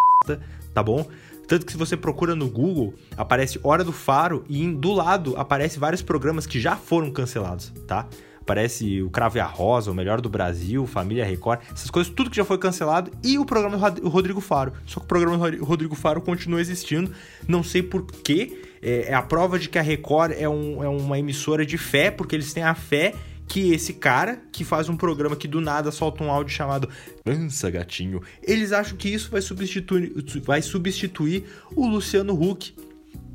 tá 0.74 0.82
bom? 0.82 1.06
Tanto 1.46 1.66
que 1.66 1.72
se 1.72 1.78
você 1.78 1.96
procura 1.96 2.34
no 2.34 2.48
Google, 2.48 2.94
aparece 3.16 3.58
Hora 3.62 3.82
do 3.84 3.92
Faro 3.92 4.44
e 4.48 4.66
do 4.72 4.92
lado 4.92 5.34
aparece 5.36 5.78
vários 5.78 6.00
programas 6.02 6.46
que 6.46 6.60
já 6.60 6.76
foram 6.76 7.10
cancelados, 7.10 7.72
tá? 7.86 8.06
Aparece 8.40 9.00
o 9.02 9.10
Cravo 9.10 9.36
e 9.36 9.40
a 9.40 9.44
Rosa, 9.46 9.90
o 9.90 9.94
Melhor 9.94 10.20
do 10.20 10.28
Brasil, 10.28 10.84
Família 10.86 11.24
Record, 11.24 11.60
essas 11.72 11.90
coisas, 11.90 12.12
tudo 12.12 12.28
que 12.30 12.36
já 12.36 12.44
foi 12.44 12.58
cancelado 12.58 13.10
e 13.22 13.38
o 13.38 13.44
programa 13.44 13.90
do 13.90 14.08
Rodrigo 14.08 14.40
Faro. 14.40 14.72
Só 14.86 14.98
que 14.98 15.04
o 15.06 15.08
programa 15.08 15.36
do 15.36 15.42
Rod- 15.44 15.60
Rodrigo 15.68 15.94
Faro 15.94 16.20
continua 16.20 16.60
existindo, 16.60 17.12
não 17.46 17.62
sei 17.62 17.82
porquê. 17.82 18.62
É, 18.82 19.10
é 19.10 19.14
a 19.14 19.22
prova 19.22 19.60
de 19.60 19.68
que 19.68 19.78
a 19.78 19.82
Record 19.82 20.32
é, 20.36 20.48
um- 20.48 20.82
é 20.82 20.88
uma 20.88 21.16
emissora 21.18 21.64
de 21.64 21.78
fé, 21.78 22.10
porque 22.10 22.34
eles 22.34 22.52
têm 22.52 22.64
a 22.64 22.74
fé 22.74 23.14
que 23.49 23.72
esse 23.72 23.92
cara 23.94 24.40
que 24.50 24.64
faz 24.64 24.88
um 24.88 24.96
programa 24.96 25.37
que 25.37 25.49
do 25.49 25.61
nada 25.61 25.90
solta 25.90 26.22
um 26.25 26.30
áudio 26.30 26.54
chamado 26.54 26.88
Dança 27.25 27.70
Gatinho, 27.70 28.22
eles 28.42 28.72
acham 28.72 28.96
que 28.96 29.08
isso 29.08 29.30
vai 29.30 29.42
substituir, 29.42 30.12
vai 30.42 30.62
substituir 30.62 31.44
o 31.75 31.87
Luciano 31.87 32.40
Huck. 32.40 32.75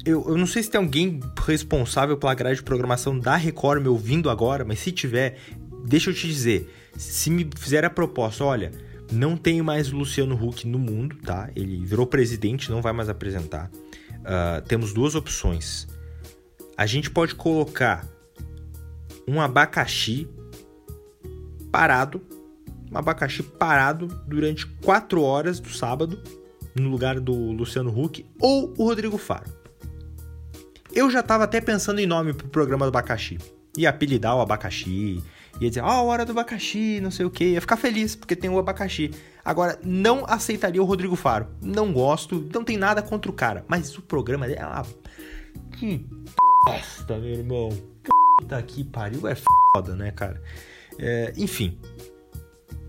Eu, 0.05 0.25
eu 0.29 0.37
não 0.37 0.47
sei 0.47 0.63
se 0.63 0.71
tem 0.71 0.79
alguém 0.79 1.19
responsável 1.45 2.17
pela 2.17 2.33
grade 2.33 2.57
de 2.57 2.63
programação 2.63 3.17
da 3.17 3.35
Record 3.35 3.81
me 3.81 3.89
ouvindo 3.89 4.29
agora, 4.29 4.63
mas 4.63 4.79
se 4.79 4.91
tiver, 4.91 5.37
deixa 5.85 6.09
eu 6.09 6.13
te 6.13 6.27
dizer. 6.27 6.73
Se 6.97 7.29
me 7.29 7.47
fizer 7.55 7.83
a 7.85 7.89
proposta, 7.89 8.43
olha, 8.43 8.71
não 9.11 9.37
tem 9.37 9.61
mais 9.61 9.91
Luciano 9.91 10.35
Huck 10.35 10.67
no 10.67 10.79
mundo, 10.79 11.17
tá? 11.17 11.49
Ele 11.55 11.85
virou 11.85 12.07
presidente, 12.07 12.71
não 12.71 12.81
vai 12.81 12.93
mais 12.93 13.09
apresentar. 13.09 13.69
Ah, 14.25 14.61
temos 14.67 14.91
duas 14.91 15.15
opções. 15.15 15.87
A 16.77 16.85
gente 16.85 17.09
pode 17.09 17.33
colocar 17.33 18.05
um 19.27 19.41
abacaxi 19.41 20.27
parado, 21.71 22.21
um 22.91 22.97
abacaxi 22.97 23.43
parado 23.43 24.07
durante 24.25 24.65
4 24.65 25.21
horas 25.21 25.59
do 25.59 25.69
sábado, 25.69 26.21
no 26.73 26.89
lugar 26.89 27.19
do 27.19 27.33
Luciano 27.33 27.89
Huck, 27.89 28.25
ou 28.39 28.73
o 28.77 28.85
Rodrigo 28.85 29.17
Faro. 29.17 29.51
Eu 30.93 31.11
já 31.11 31.21
tava 31.21 31.43
até 31.43 31.59
pensando 31.59 31.99
em 31.99 32.07
nome 32.07 32.33
pro 32.33 32.47
programa 32.47 32.85
do 32.85 32.89
abacaxi. 32.89 33.37
Ia 33.77 33.89
apelidar 33.89 34.35
o 34.35 34.41
abacaxi, 34.41 35.21
ia 35.59 35.69
dizer, 35.69 35.81
ó, 35.81 35.89
a 35.89 36.01
hora 36.01 36.25
do 36.25 36.31
abacaxi, 36.31 36.99
não 37.01 37.11
sei 37.11 37.25
o 37.25 37.29
que, 37.29 37.49
ia 37.49 37.61
ficar 37.61 37.77
feliz 37.77 38.15
porque 38.15 38.35
tem 38.35 38.49
o 38.49 38.57
abacaxi. 38.57 39.11
Agora, 39.43 39.77
não 39.83 40.25
aceitaria 40.25 40.81
o 40.81 40.85
Rodrigo 40.85 41.15
Faro. 41.15 41.47
Não 41.61 41.93
gosto, 41.93 42.49
não 42.53 42.63
tem 42.63 42.77
nada 42.77 43.01
contra 43.01 43.29
o 43.29 43.33
cara, 43.33 43.63
mas 43.67 43.95
o 43.97 44.01
programa 44.01 44.47
dele 44.47 44.59
é. 44.59 45.77
Que 45.77 46.05
bosta, 46.65 47.17
meu 47.17 47.29
irmão. 47.29 47.69
Puta 48.39 48.61
que 48.61 48.83
pariu, 48.83 49.27
é 49.27 49.35
foda, 49.73 49.95
né, 49.95 50.11
cara? 50.11 50.41
É, 50.99 51.33
enfim. 51.35 51.79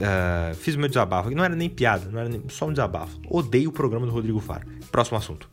Ah, 0.01 0.53
fiz 0.55 0.75
o 0.75 0.79
meu 0.79 0.89
desabafo. 0.89 1.31
Não 1.31 1.45
era 1.45 1.57
nem 1.57 1.69
piada, 1.69 2.11
não 2.11 2.21
era 2.21 2.29
nem, 2.29 2.43
só 2.49 2.67
um 2.67 2.73
desabafo. 2.73 3.19
Odeio 3.29 3.71
o 3.71 3.73
programa 3.73 4.07
do 4.07 4.13
Rodrigo 4.13 4.41
Faro. 4.41 4.69
Próximo 4.91 5.19
assunto. 5.19 5.49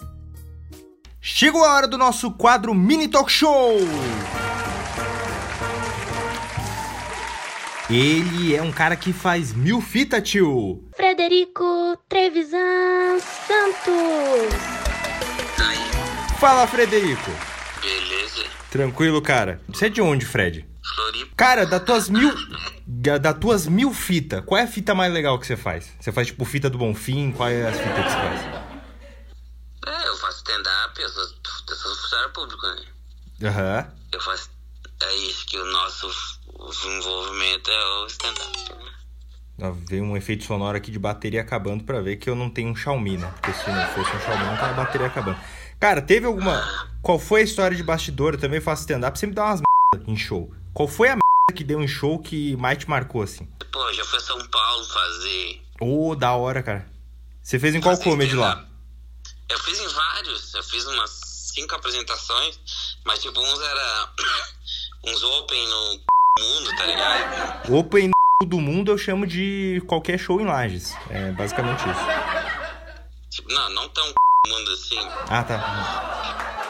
Chegou 1.21 1.63
a 1.63 1.73
hora 1.73 1.87
do 1.87 1.97
nosso 1.97 2.31
quadro 2.31 2.73
Mini 2.73 3.07
Talk 3.07 3.31
Show! 3.31 3.77
Ele 7.89 8.55
é 8.55 8.61
um 8.61 8.71
cara 8.71 8.95
que 8.95 9.13
faz 9.13 9.53
mil 9.53 9.81
fita, 9.81 10.21
tio! 10.21 10.83
Frederico 10.95 11.97
Trevisan 12.07 13.19
Santos. 13.19 14.53
Fala, 16.39 16.67
Frederico! 16.67 17.54
Tranquilo, 18.79 19.21
cara? 19.21 19.61
Você 19.69 19.85
é 19.85 19.89
de 19.89 20.01
onde, 20.01 20.25
Fred? 20.25 20.67
Floripa. 20.95 21.31
Cara, 21.37 21.65
das 21.65 21.81
tuas 21.83 22.09
mil. 22.09 22.29
da- 22.85 23.17
Das 23.17 23.37
tuas 23.39 23.67
mil 23.67 23.93
fitas, 23.93 24.43
qual 24.45 24.59
é 24.59 24.63
a 24.63 24.67
fita 24.67 24.93
mais 24.93 25.13
legal 25.13 25.39
que 25.39 25.47
você 25.47 25.55
faz? 25.55 25.89
Você 25.97 26.11
faz 26.11 26.27
tipo 26.27 26.43
fita 26.43 26.69
do 26.69 26.77
Bonfim? 26.77 27.31
Qual 27.31 27.47
é 27.47 27.65
as 27.69 27.77
fitas 27.77 27.95
que 27.95 28.09
você 28.11 28.17
faz? 28.17 28.41
É, 29.87 30.07
eu 30.09 30.15
faço 30.17 30.37
stand-up, 30.39 31.01
eu 31.01 31.07
sou, 31.09 31.23
eu 31.23 31.75
sou 31.75 31.95
funcionário 31.95 32.33
público, 32.33 32.67
né? 32.67 33.47
Aham. 33.47 33.87
Eu 34.11 34.19
faço. 34.21 34.49
É 35.03 35.15
isso 35.15 35.45
que 35.45 35.57
o 35.57 35.65
nosso 35.71 36.07
envolvimento 36.97 37.69
é 37.71 37.85
o 38.03 38.05
stand-up. 38.07 38.73
né? 39.57 39.73
Veio 39.89 40.03
um 40.03 40.17
efeito 40.17 40.43
sonoro 40.43 40.75
aqui 40.77 40.91
de 40.91 40.99
bateria 40.99 41.39
acabando 41.41 41.85
pra 41.85 42.01
ver 42.01 42.17
que 42.17 42.29
eu 42.29 42.35
não 42.35 42.49
tenho 42.49 42.69
um 42.71 42.75
Xiaomi, 42.75 43.17
né? 43.17 43.31
Porque 43.35 43.53
se 43.53 43.69
não 43.69 43.87
fosse 43.87 44.13
um 44.13 44.19
Xiaomi, 44.19 44.43
não 44.43 44.57
tava 44.57 44.71
a 44.71 44.83
bateria 44.85 45.07
acabando. 45.07 45.37
Cara, 45.79 46.01
teve 46.01 46.25
alguma. 46.25 46.63
Qual 47.01 47.19
foi 47.19 47.41
a 47.41 47.43
história 47.43 47.75
de 47.75 47.83
bastidor? 47.83 48.33
Eu 48.33 48.39
também 48.39 48.61
faço 48.61 48.81
stand-up, 48.81 49.17
sempre 49.19 49.35
dá 49.35 49.45
umas 49.45 49.61
merda 49.93 50.11
em 50.11 50.17
show. 50.17 50.51
Qual 50.73 50.87
foi 50.87 51.09
a 51.09 51.11
merda 51.11 51.55
que 51.55 51.63
deu 51.63 51.81
em 51.81 51.87
show 51.87 52.19
que 52.19 52.55
mais 52.57 52.77
te 52.77 52.89
marcou 52.89 53.21
assim? 53.21 53.47
Pô, 53.71 53.93
já 53.93 54.03
fui 54.05 54.17
a 54.17 54.21
São 54.21 54.47
Paulo 54.47 54.85
fazer. 54.85 55.61
Ô, 55.79 56.15
da 56.15 56.33
hora, 56.33 56.63
cara. 56.63 56.87
Você 57.43 57.59
fez 57.59 57.75
em 57.75 57.81
qual 57.81 57.97
comedy 57.97 58.35
lá? 58.35 58.65
Eu 59.47 59.59
fiz 59.59 59.79
em 59.79 59.87
vários, 59.87 60.53
eu 60.55 60.63
fiz 60.63 60.85
umas 60.87 61.11
cinco 61.53 61.75
apresentações, 61.75 62.59
mas 63.05 63.21
tipo, 63.21 63.39
uns 63.39 63.61
era. 63.61 64.09
uns 65.05 65.23
open 65.23 65.67
no 65.67 65.99
mundo, 66.39 66.75
tá 66.75 66.85
ligado? 66.85 67.73
Open 67.73 68.11
do 68.47 68.59
mundo 68.59 68.91
eu 68.91 68.97
chamo 68.97 69.27
de 69.27 69.83
qualquer 69.87 70.17
show 70.17 70.41
em 70.41 70.45
Lages. 70.45 70.95
É 71.09 71.31
basicamente 71.31 71.81
isso. 71.81 73.29
Tipo, 73.29 73.53
não, 73.53 73.69
não 73.69 73.89
tão 73.89 74.13
mundo 74.47 74.71
assim. 74.71 74.99
Ah, 75.29 75.43
tá. 75.43 76.65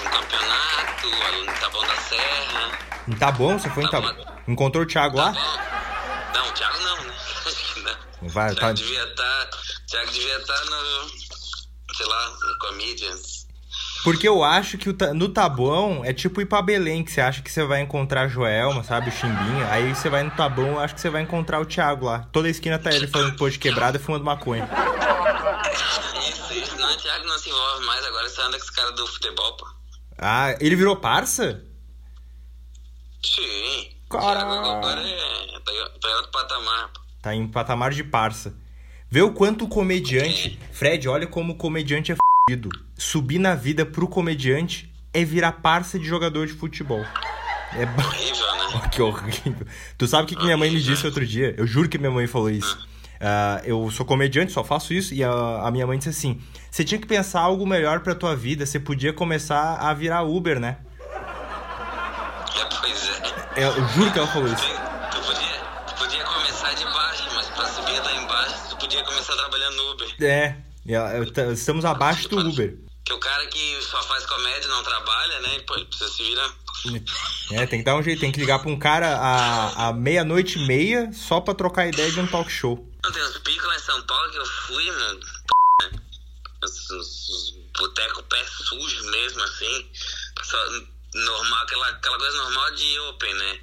Um 0.00 0.10
campeonato, 0.10 1.08
no 1.46 1.52
Taboão 1.60 1.86
da 1.86 1.96
Serra. 1.96 2.78
Tá 3.18 3.32
bom? 3.32 3.58
Você 3.58 3.70
foi 3.70 3.84
em 3.84 3.90
Tab... 3.90 4.04
Encontrou 4.48 4.84
o 4.84 4.86
Thiago 4.86 5.16
Tá 5.16 5.24
lá? 5.26 5.32
bom. 5.32 5.40
Não, 6.34 6.48
o 6.48 6.52
Thiago 6.52 6.78
não, 6.80 7.04
né? 7.04 7.14
Não. 8.22 8.28
Vai, 8.28 8.50
O 8.52 8.54
tá. 8.54 8.60
Thiago 8.60 8.74
devia 8.78 9.04
estar. 9.04 9.50
Thiago 9.86 10.10
devia 10.10 10.36
estar 10.38 10.64
no. 10.64 11.08
sei 11.94 12.06
lá, 12.06 12.28
no 12.30 12.58
Comedians. 12.58 13.43
Porque 14.04 14.28
eu 14.28 14.44
acho 14.44 14.76
que 14.76 14.92
ta- 14.92 15.14
no 15.14 15.30
Tabuão 15.30 16.04
é 16.04 16.12
tipo 16.12 16.40
ir 16.40 16.44
pra 16.46 16.60
Belém, 16.60 17.02
que 17.02 17.10
você 17.10 17.22
acha 17.22 17.40
que 17.40 17.50
você 17.50 17.64
vai 17.64 17.80
encontrar 17.80 18.22
a 18.22 18.28
Joelma, 18.28 18.84
sabe? 18.84 19.08
O 19.08 19.12
Chimbinha. 19.12 19.66
Aí 19.70 19.94
você 19.94 20.10
vai 20.10 20.22
no 20.22 20.30
Tabuão, 20.30 20.72
eu 20.72 20.80
acho 20.80 20.94
que 20.94 21.00
você 21.00 21.08
vai 21.08 21.22
encontrar 21.22 21.58
o 21.60 21.64
Thiago 21.64 22.04
lá. 22.04 22.20
Toda 22.30 22.48
esquina 22.48 22.78
tá 22.78 22.92
ele 22.92 23.06
fazendo 23.08 23.34
pôr 23.36 23.50
de 23.50 23.58
quebrada 23.58 23.96
e 23.96 24.00
fumando 24.00 24.22
maconha. 24.24 24.68
Isso, 26.28 26.52
isso. 26.52 26.76
Não, 26.76 26.92
o 26.92 26.96
Thiago 26.98 27.24
não 27.26 27.38
se 27.38 27.48
envolve 27.48 27.86
mais, 27.86 28.04
agora 28.04 28.28
você 28.28 28.40
anda 28.42 28.58
com 28.58 28.62
esse 28.64 28.72
cara 28.72 28.92
do 28.92 29.06
futebol, 29.06 29.56
pô. 29.56 29.66
Ah, 30.18 30.54
ele 30.60 30.76
virou 30.76 30.96
parça? 30.96 31.64
Sim. 33.24 33.88
Caralho. 34.10 34.70
Agora 34.70 35.00
é. 35.00 35.58
tá 35.64 35.72
em- 35.72 35.98
tá 36.00 36.08
em 36.10 36.14
outro 36.14 36.30
patamar, 36.30 36.88
pô. 36.92 37.00
Tá 37.22 37.34
em 37.34 37.48
patamar 37.48 37.90
de 37.90 38.04
parça. 38.04 38.54
Vê 39.10 39.22
o 39.22 39.32
quanto 39.32 39.64
o 39.64 39.68
comediante. 39.68 40.58
Fred, 40.72 41.08
olha 41.08 41.26
como 41.26 41.54
o 41.54 41.56
comediante 41.56 42.12
é. 42.12 42.16
Subir 42.98 43.38
na 43.38 43.54
vida 43.54 43.86
pro 43.86 44.06
comediante 44.06 44.92
é 45.14 45.24
virar 45.24 45.52
parça 45.52 45.98
de 45.98 46.04
jogador 46.04 46.46
de 46.46 46.52
futebol. 46.52 47.02
É. 47.72 47.84
Horrível, 47.84 48.46
né? 48.56 48.88
Que 48.92 49.00
horrível. 49.00 49.66
Tu 49.96 50.06
sabe 50.06 50.24
o 50.24 50.26
que, 50.26 50.36
que 50.36 50.44
minha 50.44 50.56
mãe 50.56 50.70
me 50.70 50.78
disse 50.78 51.06
outro 51.06 51.26
dia? 51.26 51.54
Eu 51.56 51.66
juro 51.66 51.88
que 51.88 51.96
minha 51.96 52.10
mãe 52.10 52.26
falou 52.26 52.50
isso. 52.50 52.86
Ah, 53.18 53.62
eu 53.64 53.90
sou 53.90 54.04
comediante, 54.04 54.52
só 54.52 54.62
faço 54.62 54.92
isso. 54.92 55.14
E 55.14 55.24
a, 55.24 55.30
a 55.30 55.70
minha 55.70 55.86
mãe 55.86 55.96
disse 55.96 56.10
assim: 56.10 56.38
Você 56.70 56.84
tinha 56.84 57.00
que 57.00 57.06
pensar 57.06 57.40
algo 57.40 57.66
melhor 57.66 58.00
pra 58.00 58.14
tua 58.14 58.36
vida. 58.36 58.66
Você 58.66 58.78
podia 58.78 59.14
começar 59.14 59.76
a 59.76 59.94
virar 59.94 60.22
Uber, 60.24 60.60
né? 60.60 60.76
É, 62.60 62.64
pois 62.78 63.08
é. 63.08 63.64
Eu, 63.64 63.70
eu 63.70 63.88
juro 63.88 64.12
que 64.12 64.18
ela 64.18 64.28
falou 64.28 64.52
isso. 64.52 64.66
Tu 64.66 65.20
podia, 65.22 65.60
tu 65.86 65.94
podia 65.94 66.24
começar 66.24 66.74
de 66.74 66.84
baixo, 66.84 67.24
mas 67.34 67.46
pra 67.46 67.64
subir 67.68 67.98
lá 68.00 68.22
embaixo, 68.22 68.68
tu 68.68 68.76
podia 68.76 69.02
começar 69.02 69.34
trabalhando 69.34 69.76
no 69.76 69.92
Uber. 69.92 70.14
É, 70.20 70.56
estamos 71.52 71.84
abaixo 71.84 72.28
do 72.28 72.38
Uber. 72.38 72.76
Que 73.04 73.12
o 73.12 73.18
cara 73.18 73.46
que 73.46 73.82
só 73.82 74.02
faz 74.02 74.24
comédia 74.26 74.68
não 74.68 74.82
trabalha, 74.82 75.40
né? 75.40 75.58
Pô, 75.66 75.74
ele 75.74 75.84
precisa 75.84 76.10
se 76.10 76.22
virar. 76.22 76.54
É, 77.52 77.66
tem 77.66 77.78
que 77.78 77.84
dar 77.84 77.96
um 77.96 78.02
jeito, 78.02 78.20
tem 78.20 78.32
que 78.32 78.40
ligar 78.40 78.58
pra 78.58 78.70
um 78.70 78.78
cara 78.78 79.16
à, 79.16 79.88
à 79.88 79.92
meia-noite 79.92 80.58
e 80.58 80.66
meia 80.66 81.10
só 81.12 81.40
pra 81.40 81.54
trocar 81.54 81.86
ideia 81.86 82.10
de 82.10 82.20
um 82.20 82.26
talk 82.26 82.50
show. 82.50 82.90
Não, 83.02 83.12
tem 83.12 83.22
uns 83.22 83.38
picos 83.38 83.66
lá 83.66 83.76
em 83.76 83.80
São 83.80 84.02
Paulo 84.02 84.30
que 84.30 84.38
eu 84.38 84.46
fui, 84.46 84.90
mano. 84.90 85.20
Os, 86.62 86.90
os, 86.90 87.28
os 87.28 87.54
boteco 87.78 88.22
pé 88.24 88.44
sujo 88.46 89.04
mesmo, 89.10 89.42
assim. 89.42 89.90
Só, 90.42 90.58
normal, 91.14 91.62
aquela, 91.62 91.88
aquela 91.88 92.18
coisa 92.18 92.36
normal 92.38 92.74
de 92.74 92.98
open, 93.00 93.34
né? 93.34 93.60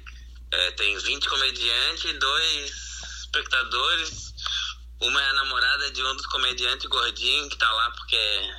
É, 0.52 0.70
tem 0.72 0.98
20 0.98 1.28
comediantes 1.28 2.18
dois 2.18 2.72
espectadores. 3.20 4.31
Uma 5.02 5.22
é 5.22 5.30
a 5.30 5.32
namorada 5.34 5.90
de 5.90 6.02
um 6.02 6.16
dos 6.16 6.26
comediantes 6.26 6.86
gordinhos 6.86 7.48
que 7.48 7.56
tá 7.58 7.70
lá 7.70 7.90
porque. 7.90 8.50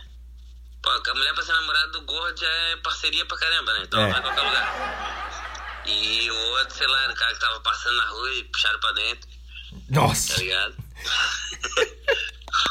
Pô, 0.81 0.89
a 0.89 1.13
mulher 1.15 1.33
pra 1.33 1.43
ser 1.43 1.53
namorada 1.53 1.87
do 1.93 2.01
gordo 2.01 2.45
é 2.45 2.75
parceria 2.77 3.25
pra 3.25 3.37
caramba, 3.37 3.73
né? 3.73 3.81
Então 3.83 3.99
É. 3.99 4.03
ela 4.03 4.11
vai 4.11 4.19
em 4.19 4.23
qualquer 4.23 4.41
lugar. 4.41 5.83
E 5.85 6.31
o 6.31 6.35
outro, 6.59 6.75
sei 6.75 6.87
lá, 6.87 7.03
era 7.03 7.13
o 7.13 7.15
cara 7.15 7.33
que 7.33 7.39
tava 7.39 7.59
passando 7.61 7.95
na 7.97 8.05
rua 8.07 8.33
e 8.33 8.43
puxaram 8.45 8.79
pra 8.79 8.91
dentro 8.93 9.29
tá 9.29 9.77
Nossa! 9.89 10.37
ligado? 10.37 10.75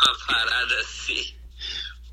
Uma 0.03 0.19
parada 0.27 0.75
assim. 0.81 1.35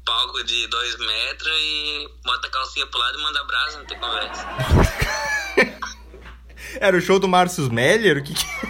Palco 0.06 0.44
de 0.44 0.68
dois 0.68 0.98
metros 0.98 1.54
e 1.58 2.10
bota 2.24 2.48
a 2.48 2.50
calcinha 2.50 2.88
pro 2.88 3.00
lado 3.00 3.20
e 3.20 3.22
manda 3.22 3.44
brasa, 3.44 3.78
não 3.78 3.86
tem 3.86 4.00
conversa. 4.00 4.46
Era 6.80 6.98
o 6.98 7.02
show 7.02 7.20
do 7.20 7.28
Márcio 7.28 7.72
Meller? 7.72 8.18
O 8.18 8.24
que 8.24 8.34
que... 8.34 8.69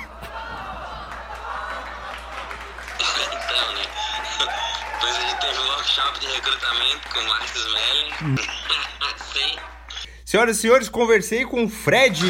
recrutamento 5.97 7.09
com 7.11 7.21
Marcos 7.23 7.65
Melli. 7.73 8.37
Sim. 9.33 9.59
Senhoras 10.23 10.57
e 10.57 10.61
senhores, 10.61 10.89
conversei 10.89 11.45
com 11.45 11.63
o 11.63 11.69
Fred. 11.69 12.25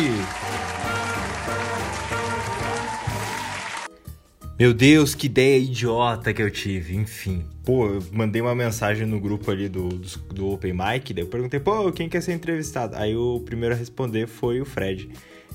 Meu 4.57 4.73
Deus, 4.73 5.15
que 5.15 5.27
ideia 5.27 5.57
idiota 5.57 6.33
que 6.33 6.41
eu 6.41 6.51
tive. 6.51 6.95
Enfim, 6.95 7.45
pô, 7.63 7.87
eu 7.87 8.03
mandei 8.11 8.41
uma 8.41 8.55
mensagem 8.55 9.05
no 9.05 9.19
grupo 9.19 9.49
ali 9.51 9.69
do, 9.69 9.87
do, 9.87 10.19
do 10.33 10.49
Open 10.51 10.73
Mic, 10.73 11.13
daí 11.13 11.23
eu 11.23 11.29
perguntei, 11.29 11.59
pô, 11.59 11.91
quem 11.91 12.09
quer 12.09 12.21
ser 12.21 12.33
entrevistado? 12.33 12.95
Aí 12.95 13.15
o 13.15 13.41
primeiro 13.45 13.73
a 13.73 13.77
responder 13.77 14.27
foi 14.27 14.59
o 14.59 14.65
Fred. 14.65 15.09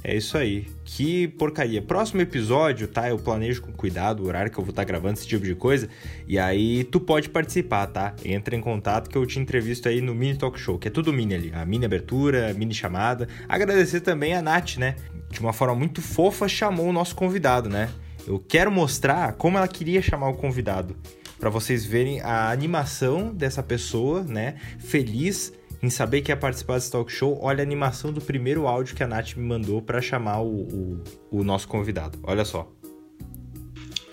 É 0.06 0.14
isso 0.14 0.36
aí. 0.36 0.66
Que 0.84 1.28
porcaria. 1.28 1.80
Próximo 1.80 2.20
episódio, 2.20 2.86
tá? 2.86 3.08
Eu 3.08 3.18
planejo 3.18 3.62
com 3.62 3.72
cuidado 3.72 4.22
o 4.22 4.26
horário 4.26 4.52
que 4.52 4.58
eu 4.58 4.62
vou 4.62 4.68
estar 4.68 4.84
gravando 4.84 5.14
esse 5.14 5.26
tipo 5.26 5.46
de 5.46 5.54
coisa. 5.54 5.88
E 6.28 6.38
aí 6.38 6.84
tu 6.84 7.00
pode 7.00 7.30
participar, 7.30 7.86
tá? 7.86 8.14
Entra 8.22 8.54
em 8.54 8.60
contato 8.60 9.08
que 9.08 9.16
eu 9.16 9.24
te 9.24 9.38
entrevisto 9.38 9.88
aí 9.88 10.02
no 10.02 10.14
Mini 10.14 10.36
Talk 10.36 10.60
Show, 10.60 10.78
que 10.78 10.88
é 10.88 10.90
tudo 10.90 11.10
mini 11.10 11.34
ali. 11.34 11.52
A 11.54 11.64
mini 11.64 11.86
abertura, 11.86 12.50
a 12.50 12.52
mini 12.52 12.74
chamada. 12.74 13.26
Agradecer 13.48 14.02
também 14.02 14.34
a 14.34 14.42
Nath, 14.42 14.76
né? 14.76 14.96
De 15.30 15.40
uma 15.40 15.54
forma 15.54 15.74
muito 15.74 16.02
fofa, 16.02 16.46
chamou 16.46 16.86
o 16.86 16.92
nosso 16.92 17.16
convidado, 17.16 17.70
né? 17.70 17.88
Eu 18.26 18.38
quero 18.38 18.70
mostrar 18.70 19.32
como 19.32 19.56
ela 19.56 19.66
queria 19.66 20.02
chamar 20.02 20.28
o 20.28 20.34
convidado. 20.34 20.94
Para 21.40 21.48
vocês 21.48 21.84
verem 21.84 22.20
a 22.20 22.50
animação 22.50 23.32
dessa 23.32 23.62
pessoa, 23.62 24.22
né? 24.22 24.56
Feliz 24.78 25.50
em 25.84 25.90
saber 25.90 26.22
que 26.22 26.32
ia 26.32 26.36
participar 26.36 26.76
desse 26.76 26.90
talk 26.90 27.12
show, 27.12 27.38
olha 27.42 27.60
a 27.60 27.62
animação 27.62 28.10
do 28.10 28.20
primeiro 28.20 28.66
áudio 28.66 28.96
que 28.96 29.02
a 29.02 29.06
Nath 29.06 29.36
me 29.36 29.46
mandou 29.46 29.82
para 29.82 30.00
chamar 30.00 30.40
o, 30.40 30.62
o, 30.62 31.04
o, 31.30 31.44
nosso 31.44 31.68
convidado. 31.68 32.18
Olha 32.22 32.42
só. 32.42 32.72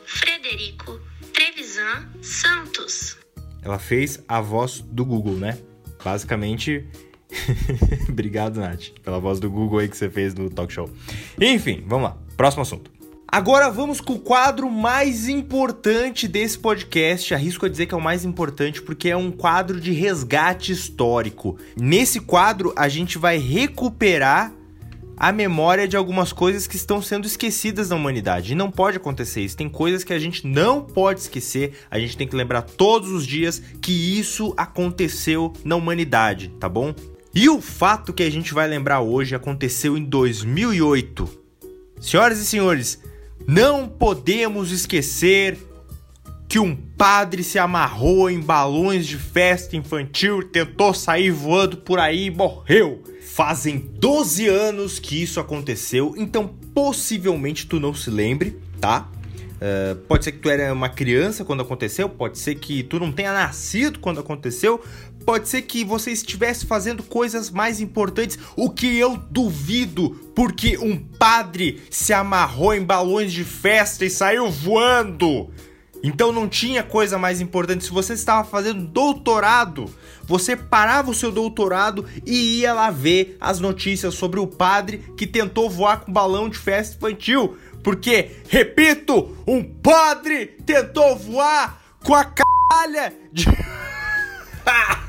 Frederico 0.06 1.00
Trevisan 1.34 2.10
Santos. 2.22 3.18
Ela 3.62 3.80
fez 3.80 4.22
a 4.28 4.42
voz 4.42 4.82
do 4.82 5.06
Google, 5.06 5.36
né? 5.36 5.58
Basicamente. 6.04 6.86
Obrigado, 8.10 8.60
Nath, 8.60 8.90
pela 9.02 9.20
voz 9.20 9.40
do 9.40 9.50
Google 9.50 9.80
aí 9.80 9.88
que 9.88 9.96
você 9.96 10.10
fez 10.10 10.36
no 10.36 10.50
talk 10.50 10.74
show. 10.74 10.90
Enfim, 11.40 11.86
vamos 11.88 12.10
lá. 12.10 12.18
Próximo 12.36 12.64
assunto. 12.64 12.92
Agora 13.32 13.70
vamos 13.70 14.02
com 14.02 14.16
o 14.16 14.20
quadro 14.20 14.70
mais 14.70 15.30
importante 15.30 16.28
desse 16.28 16.60
podcast. 16.60 17.34
Arrisco 17.34 17.66
a 17.66 17.70
dizer 17.70 17.86
que 17.86 17.94
é 17.94 17.98
o 17.98 18.02
mais 18.02 18.26
importante 18.26 18.82
porque 18.82 19.08
é 19.08 19.16
um 19.16 19.32
quadro 19.32 19.80
de 19.80 19.94
resgate 19.94 20.74
histórico. 20.74 21.58
Nesse 21.80 22.20
quadro, 22.20 22.74
a 22.76 22.90
gente 22.90 23.18
vai 23.18 23.38
recuperar 23.38 24.52
a 25.16 25.32
memória 25.32 25.88
de 25.88 25.96
algumas 25.96 26.34
coisas 26.34 26.68
que 26.68 26.76
estão 26.76 27.02
sendo 27.02 27.26
esquecidas 27.26 27.90
na 27.90 27.96
humanidade. 27.96 28.52
E 28.52 28.56
não 28.56 28.70
pode 28.70 28.98
acontecer 28.98 29.40
isso. 29.40 29.56
Tem 29.56 29.70
coisas 29.70 30.04
que 30.04 30.12
a 30.12 30.20
gente 30.20 30.46
não 30.46 30.82
pode 30.82 31.22
esquecer. 31.22 31.72
A 31.90 31.98
gente 31.98 32.18
tem 32.18 32.28
que 32.28 32.36
lembrar 32.36 32.64
todos 32.64 33.10
os 33.12 33.26
dias 33.26 33.64
que 33.82 34.20
isso 34.20 34.54
aconteceu 34.58 35.54
na 35.64 35.78
humanidade, 35.78 36.50
tá 36.60 36.68
bom? 36.68 36.94
E 37.34 37.48
o 37.48 37.62
fato 37.62 38.12
que 38.12 38.24
a 38.24 38.30
gente 38.30 38.54
vai 38.54 38.68
lembrar 38.68 39.00
hoje 39.00 39.34
aconteceu 39.34 39.98
em 39.98 40.04
2008. 40.04 41.40
Senhoras 42.02 42.40
e 42.40 42.46
senhores, 42.46 43.00
não 43.48 43.88
podemos 43.88 44.72
esquecer 44.72 45.58
que 46.52 46.60
um 46.60 46.76
padre 46.76 47.44
se 47.44 47.58
amarrou 47.58 48.30
em 48.30 48.42
balões 48.42 49.08
de 49.08 49.18
festa 49.18 49.78
infantil, 49.78 50.44
tentou 50.44 50.94
sair 50.94 51.32
voando 51.32 51.78
por 51.78 51.98
aí 51.98 52.26
e 52.26 52.30
morreu. 52.30 53.02
Fazem 53.22 53.78
12 53.80 54.50
anos 54.50 55.00
que 55.00 55.22
isso 55.22 55.40
aconteceu, 55.40 56.14
então 56.18 56.50
possivelmente 56.74 57.66
tu 57.66 57.80
não 57.80 57.94
se 57.94 58.10
lembre, 58.10 58.60
tá? 58.82 59.10
Uh, 59.62 59.96
pode 60.08 60.26
ser 60.26 60.34
que 60.34 60.40
tu 60.40 60.50
era 60.50 60.74
uma 60.74 60.90
criança 60.90 61.46
quando 61.46 61.62
aconteceu, 61.62 62.10
pode 62.10 62.38
ser 62.38 62.56
que 62.56 62.84
tu 62.84 63.00
não 63.00 63.12
tenha 63.12 63.32
nascido 63.32 64.00
quando 64.00 64.20
aconteceu, 64.20 64.84
Pode 65.26 65.48
ser 65.48 65.64
que 65.64 65.84
você 65.84 66.12
estivesse 66.12 66.66
fazendo 66.66 67.04
coisas 67.04 67.50
mais 67.50 67.80
importantes, 67.80 68.38
o 68.56 68.70
que 68.70 68.98
eu 68.98 69.18
duvido, 69.30 70.12
porque 70.36 70.78
um 70.78 70.98
padre 70.98 71.82
se 71.90 72.14
amarrou 72.14 72.74
em 72.74 72.84
balões 72.84 73.32
de 73.32 73.44
festa 73.44 74.06
e 74.06 74.10
saiu 74.10 74.50
voando. 74.50 75.50
Então 76.04 76.32
não 76.32 76.48
tinha 76.48 76.82
coisa 76.82 77.18
mais 77.18 77.42
importante. 77.42 77.84
Se 77.86 77.92
você 77.92 78.14
estava 78.14 78.44
fazendo 78.44 78.88
doutorado, 78.88 79.94
você 80.24 80.56
parava 80.56 81.12
o 81.12 81.14
seu 81.14 81.32
doutorado 81.32 82.06
e 82.26 82.60
ia 82.60 82.74
lá 82.74 82.90
ver 82.90 83.38
as 83.40 83.60
notícias 83.60 84.16
sobre 84.16 84.40
o 84.40 84.48
padre 84.48 85.00
que 85.16 85.28
tentou 85.28 85.70
voar 85.70 86.02
com 86.02 86.12
balão 86.12 86.50
de 86.50 86.58
festa 86.58 86.96
infantil. 86.96 87.58
Porque, 87.84 88.32
repito, 88.48 89.38
um 89.46 89.64
padre 89.64 90.46
tentou 90.66 91.16
voar 91.16 91.82
com 92.04 92.16
a 92.16 92.26
calha 92.26 93.14
de. 93.32 93.46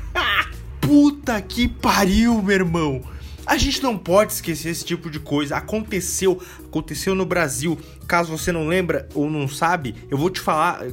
Puta 0.81 1.41
que 1.41 1.67
pariu, 1.67 2.41
meu 2.41 2.55
irmão. 2.55 3.01
A 3.45 3.57
gente 3.57 3.81
não 3.83 3.97
pode 3.97 4.33
esquecer 4.33 4.69
esse 4.69 4.85
tipo 4.85 5.09
de 5.09 5.19
coisa. 5.19 5.57
Aconteceu, 5.57 6.41
aconteceu 6.65 7.13
no 7.13 7.25
Brasil. 7.25 7.79
Caso 8.07 8.35
você 8.35 8.51
não 8.51 8.67
lembra 8.67 9.07
ou 9.13 9.29
não 9.29 9.47
sabe, 9.47 9.95
eu 10.09 10.17
vou 10.17 10.29
te 10.29 10.39
falar 10.39 10.85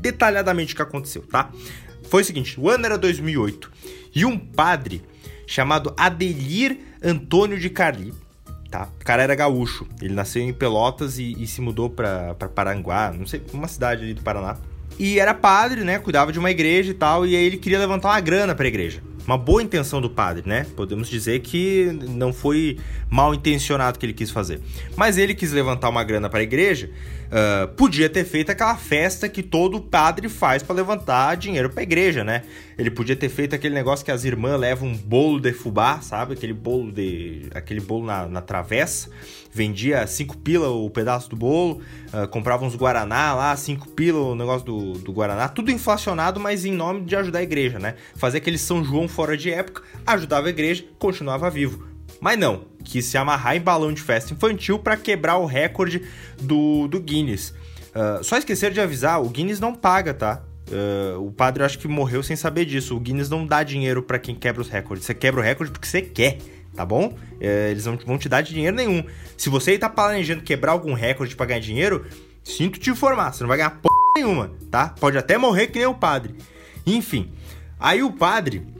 detalhadamente 0.00 0.72
o 0.72 0.76
que 0.76 0.82
aconteceu, 0.82 1.22
tá? 1.22 1.50
Foi 2.08 2.22
o 2.22 2.24
seguinte, 2.24 2.58
o 2.58 2.70
ano 2.70 2.86
era 2.86 2.96
2008 2.96 3.70
e 4.14 4.24
um 4.24 4.38
padre 4.38 5.02
chamado 5.46 5.92
Adelir 5.96 6.78
Antônio 7.02 7.58
de 7.58 7.68
Carli, 7.68 8.14
tá? 8.70 8.88
O 9.00 9.04
cara 9.04 9.22
era 9.22 9.34
gaúcho. 9.34 9.86
Ele 10.00 10.14
nasceu 10.14 10.42
em 10.42 10.52
Pelotas 10.52 11.18
e, 11.18 11.32
e 11.38 11.46
se 11.46 11.60
mudou 11.60 11.90
para 11.90 12.34
Paranguá, 12.54 13.12
não 13.12 13.26
sei, 13.26 13.42
uma 13.52 13.68
cidade 13.68 14.04
ali 14.04 14.14
do 14.14 14.22
Paraná. 14.22 14.56
E 14.98 15.18
era 15.18 15.32
padre, 15.32 15.84
né? 15.84 15.98
Cuidava 15.98 16.32
de 16.32 16.38
uma 16.38 16.50
igreja 16.50 16.90
e 16.90 16.94
tal, 16.94 17.26
e 17.26 17.36
aí 17.36 17.44
ele 17.44 17.56
queria 17.56 17.78
levantar 17.78 18.08
uma 18.08 18.20
grana 18.20 18.54
para 18.54 18.64
a 18.64 18.68
igreja 18.68 19.07
uma 19.28 19.36
boa 19.36 19.62
intenção 19.62 20.00
do 20.00 20.08
padre, 20.08 20.42
né? 20.46 20.66
Podemos 20.74 21.06
dizer 21.06 21.40
que 21.40 21.92
não 22.08 22.32
foi 22.32 22.78
mal 23.10 23.34
intencionado 23.34 23.98
que 23.98 24.06
ele 24.06 24.14
quis 24.14 24.30
fazer. 24.30 24.58
Mas 24.96 25.18
ele 25.18 25.34
quis 25.34 25.52
levantar 25.52 25.90
uma 25.90 26.02
grana 26.02 26.30
para 26.30 26.40
a 26.40 26.42
igreja, 26.42 26.90
uh, 27.26 27.68
podia 27.74 28.08
ter 28.08 28.24
feito 28.24 28.50
aquela 28.50 28.74
festa 28.74 29.28
que 29.28 29.42
todo 29.42 29.82
padre 29.82 30.30
faz 30.30 30.62
para 30.62 30.74
levantar 30.74 31.36
dinheiro 31.36 31.68
para 31.68 31.80
a 31.80 31.82
igreja, 31.82 32.24
né? 32.24 32.42
Ele 32.78 32.90
podia 32.90 33.14
ter 33.14 33.28
feito 33.28 33.54
aquele 33.54 33.74
negócio 33.74 34.02
que 34.02 34.10
as 34.10 34.24
irmãs 34.24 34.58
levam 34.58 34.88
um 34.88 34.96
bolo 34.96 35.38
de 35.38 35.52
fubá, 35.52 36.00
sabe? 36.00 36.32
Aquele 36.32 36.54
bolo 36.54 36.90
de 36.90 37.50
aquele 37.54 37.80
bolo 37.80 38.06
na, 38.06 38.26
na 38.26 38.40
travessa 38.40 39.10
vendia 39.58 40.06
cinco 40.06 40.36
pila 40.36 40.68
o 40.68 40.88
pedaço 40.90 41.30
do 41.30 41.36
bolo, 41.36 41.80
uh, 42.12 42.28
comprava 42.28 42.64
uns 42.64 42.76
Guaraná 42.76 43.34
lá, 43.34 43.56
cinco 43.56 43.88
pila 43.88 44.18
o 44.18 44.34
negócio 44.34 44.64
do, 44.64 44.92
do 44.92 45.12
Guaraná, 45.12 45.48
tudo 45.48 45.70
inflacionado, 45.70 46.38
mas 46.38 46.64
em 46.64 46.72
nome 46.72 47.02
de 47.02 47.16
ajudar 47.16 47.40
a 47.40 47.42
igreja, 47.42 47.78
né? 47.78 47.94
Fazer 48.14 48.38
aquele 48.38 48.58
São 48.58 48.84
João 48.84 49.08
fora 49.18 49.36
de 49.36 49.50
época, 49.50 49.82
ajudava 50.06 50.46
a 50.46 50.50
igreja, 50.50 50.84
continuava 50.96 51.50
vivo. 51.50 51.88
Mas 52.20 52.38
não, 52.38 52.66
quis 52.84 53.04
se 53.04 53.18
amarrar 53.18 53.56
em 53.56 53.60
balão 53.60 53.92
de 53.92 54.00
festa 54.00 54.32
infantil 54.32 54.78
para 54.78 54.96
quebrar 54.96 55.38
o 55.38 55.44
recorde 55.44 56.04
do, 56.40 56.86
do 56.86 57.00
Guinness. 57.00 57.52
Uh, 57.88 58.22
só 58.22 58.38
esquecer 58.38 58.70
de 58.70 58.80
avisar, 58.80 59.20
o 59.20 59.28
Guinness 59.28 59.58
não 59.58 59.74
paga, 59.74 60.14
tá? 60.14 60.44
Uh, 60.70 61.20
o 61.26 61.32
padre 61.32 61.64
acho 61.64 61.80
que 61.80 61.88
morreu 61.88 62.22
sem 62.22 62.36
saber 62.36 62.64
disso. 62.64 62.96
O 62.96 63.00
Guinness 63.00 63.28
não 63.28 63.44
dá 63.44 63.64
dinheiro 63.64 64.04
para 64.04 64.20
quem 64.20 64.36
quebra 64.36 64.62
os 64.62 64.68
recordes. 64.68 65.04
Você 65.04 65.14
quebra 65.14 65.40
o 65.40 65.42
recorde 65.42 65.72
porque 65.72 65.88
você 65.88 66.00
quer 66.00 66.38
tá 66.76 66.86
bom? 66.86 67.16
É, 67.40 67.72
eles 67.72 67.86
não 67.86 67.96
vão 67.96 68.16
te 68.16 68.28
dar 68.28 68.40
dinheiro 68.40 68.76
nenhum. 68.76 69.02
Se 69.36 69.48
você 69.48 69.72
está 69.72 69.88
planejando 69.88 70.44
quebrar 70.44 70.70
algum 70.70 70.92
recorde 70.92 71.34
para 71.34 71.46
ganhar 71.46 71.60
dinheiro, 71.60 72.06
sinto 72.44 72.78
te 72.78 72.88
informar, 72.90 73.32
você 73.32 73.42
não 73.42 73.48
vai 73.48 73.56
ganhar 73.56 73.70
p 73.70 73.88
nenhuma, 74.14 74.52
tá? 74.70 74.94
Pode 75.00 75.18
até 75.18 75.36
morrer 75.36 75.66
que 75.66 75.78
nem 75.80 75.88
o 75.88 75.94
padre. 75.94 76.36
Enfim, 76.86 77.32
aí 77.80 78.00
o 78.00 78.12
padre 78.12 78.77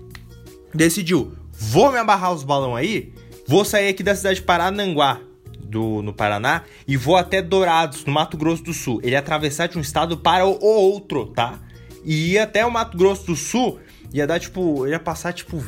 decidiu: 0.74 1.33
vou 1.52 1.90
me 1.92 1.98
amarrar 1.98 2.33
os 2.33 2.44
balão 2.44 2.76
aí, 2.76 3.12
vou 3.46 3.64
sair 3.64 3.88
aqui 3.88 4.02
da 4.02 4.14
cidade 4.14 4.40
de 4.40 4.46
Parananguá, 4.46 5.20
do, 5.59 6.02
no 6.02 6.12
Paraná, 6.12 6.64
e 6.87 6.96
vou 6.96 7.16
até 7.16 7.42
Dourados, 7.42 8.04
no 8.04 8.12
Mato 8.12 8.37
Grosso 8.37 8.62
do 8.62 8.72
Sul. 8.72 9.00
Ele 9.02 9.16
atravessar 9.16 9.68
de 9.68 9.78
um 9.78 9.81
estado 9.81 10.16
para 10.16 10.46
o 10.46 10.59
outro, 10.62 11.26
tá? 11.26 11.59
E 12.04 12.33
ia 12.33 12.44
até 12.44 12.64
o 12.64 12.70
Mato 12.70 12.96
Grosso 12.96 13.26
do 13.26 13.37
Sul, 13.37 13.78
ia 14.12 14.26
dar 14.26 14.40
tipo, 14.40 14.87
ia 14.87 14.98
passar 14.98 15.33
tipo, 15.33 15.62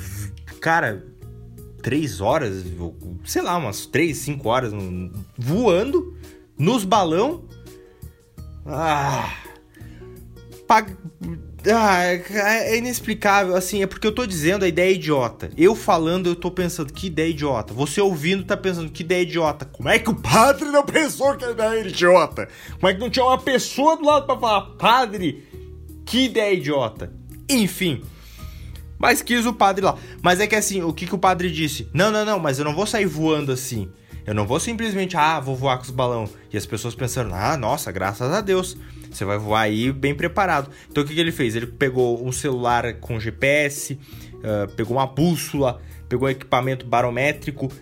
cara, 0.61 1.05
três 1.83 2.21
horas, 2.21 2.65
sei 3.25 3.43
lá, 3.43 3.57
umas 3.57 3.87
três, 3.87 4.19
cinco 4.19 4.49
horas 4.49 4.73
voando 5.37 6.17
nos 6.59 6.85
balão. 6.85 7.45
Ah. 8.67 9.35
Ah, 11.69 12.05
é 12.05 12.79
inexplicável, 12.79 13.55
assim, 13.55 13.83
é 13.83 13.87
porque 13.87 14.07
eu 14.07 14.13
tô 14.13 14.25
dizendo 14.25 14.65
a 14.65 14.69
ideia 14.69 14.91
é 14.91 14.95
idiota. 14.95 15.51
Eu 15.57 15.75
falando, 15.75 16.29
eu 16.29 16.37
tô 16.37 16.51
pensando, 16.51 16.93
que 16.93 17.09
ideia 17.09 17.29
idiota. 17.29 17.75
Você 17.75 18.01
ouvindo, 18.01 18.45
tá 18.45 18.57
pensando, 18.57 18.91
que 18.91 19.03
ideia 19.03 19.23
idiota. 19.23 19.65
Como 19.65 19.89
é 19.89 19.99
que 19.99 20.09
o 20.09 20.15
padre 20.15 20.67
não 20.67 20.85
pensou 20.85 21.37
que 21.37 21.45
a 21.45 21.51
ideia 21.51 21.81
era 21.81 21.89
idiota? 21.89 22.49
Como 22.73 22.89
é 22.89 22.95
que 22.95 23.01
não 23.01 23.11
tinha 23.11 23.25
uma 23.25 23.39
pessoa 23.39 23.97
do 23.97 24.05
lado 24.05 24.27
para 24.27 24.39
falar, 24.39 24.63
padre, 24.77 25.45
que 26.07 26.25
ideia 26.25 26.55
idiota? 26.55 27.13
Enfim, 27.49 28.03
mas 28.99 29.23
quis 29.23 29.47
o 29.47 29.53
padre 29.53 29.85
lá. 29.85 29.97
Mas 30.23 30.41
é 30.41 30.47
que 30.47 30.55
assim, 30.55 30.83
o 30.83 30.93
que, 30.93 31.07
que 31.07 31.15
o 31.15 31.19
padre 31.19 31.51
disse? 31.51 31.89
Não, 31.93 32.11
não, 32.11 32.25
não, 32.25 32.39
mas 32.39 32.59
eu 32.59 32.65
não 32.65 32.75
vou 32.75 32.87
sair 32.87 33.07
voando 33.07 33.51
assim. 33.51 33.91
Eu 34.31 34.35
não 34.35 34.47
vou 34.47 34.61
simplesmente, 34.61 35.17
ah, 35.17 35.41
vou 35.41 35.57
voar 35.57 35.77
com 35.77 35.83
os 35.83 35.91
balão. 35.91 36.31
E 36.53 36.57
as 36.57 36.65
pessoas 36.65 36.95
pensando, 36.95 37.35
ah, 37.35 37.57
nossa, 37.57 37.91
graças 37.91 38.33
a 38.33 38.41
Deus. 38.41 38.77
Você 39.11 39.25
vai 39.25 39.37
voar 39.37 39.63
aí 39.63 39.91
bem 39.91 40.15
preparado. 40.15 40.71
Então 40.89 41.03
o 41.03 41.07
que, 41.07 41.15
que 41.15 41.21
ele 41.21 41.33
fez? 41.33 41.57
Ele 41.57 41.67
pegou 41.67 42.25
um 42.25 42.31
celular 42.31 42.95
com 43.01 43.19
GPS, 43.19 43.99
uh, 44.35 44.71
pegou 44.77 44.99
uma 44.99 45.07
bússola, 45.09 45.83
pegou 46.09 46.29
um 46.29 46.31
equipamento 46.31 46.87
barométrico. 46.87 47.73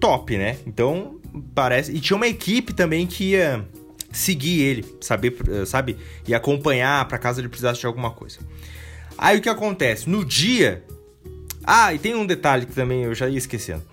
Top, 0.00 0.36
né? 0.36 0.56
Então, 0.66 1.20
parece. 1.54 1.92
E 1.92 2.00
tinha 2.00 2.16
uma 2.16 2.26
equipe 2.26 2.72
também 2.72 3.06
que 3.06 3.30
ia 3.30 3.64
seguir 4.10 4.62
ele, 4.62 4.96
saber, 5.00 5.36
sabe? 5.66 5.96
E 6.26 6.34
acompanhar 6.34 7.06
para 7.06 7.16
caso 7.16 7.40
ele 7.40 7.48
precisasse 7.48 7.78
de 7.78 7.86
alguma 7.86 8.10
coisa. 8.10 8.40
Aí 9.16 9.38
o 9.38 9.40
que 9.40 9.48
acontece? 9.48 10.10
No 10.10 10.24
dia. 10.24 10.82
Ah, 11.62 11.94
e 11.94 11.98
tem 12.00 12.16
um 12.16 12.26
detalhe 12.26 12.66
que 12.66 12.72
também 12.72 13.04
eu 13.04 13.14
já 13.14 13.28
ia 13.28 13.38
esquecendo. 13.38 13.84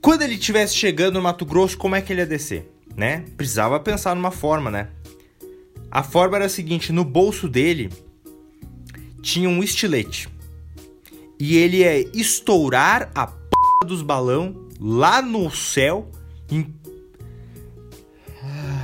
Quando 0.00 0.22
ele 0.22 0.34
estivesse 0.34 0.74
chegando 0.74 1.14
no 1.14 1.22
Mato 1.22 1.44
Grosso, 1.44 1.76
como 1.76 1.94
é 1.94 2.00
que 2.00 2.12
ele 2.12 2.20
ia 2.20 2.26
descer? 2.26 2.70
Né? 2.96 3.24
Precisava 3.36 3.78
pensar 3.78 4.14
numa 4.14 4.30
forma, 4.30 4.70
né? 4.70 4.88
A 5.90 6.02
forma 6.02 6.36
era 6.36 6.46
a 6.46 6.48
seguinte: 6.48 6.92
no 6.92 7.04
bolso 7.04 7.48
dele 7.48 7.90
tinha 9.22 9.48
um 9.48 9.62
estilete. 9.62 10.28
E 11.38 11.56
ele 11.56 11.78
ia 11.78 12.00
estourar 12.16 13.10
a 13.14 13.26
p 13.26 13.36
dos 13.86 14.02
balão 14.02 14.68
lá 14.78 15.22
no 15.22 15.50
céu 15.50 16.10
em 16.50 16.74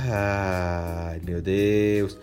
Ai, 0.09 1.19
meu 1.23 1.41
Deus. 1.41 2.17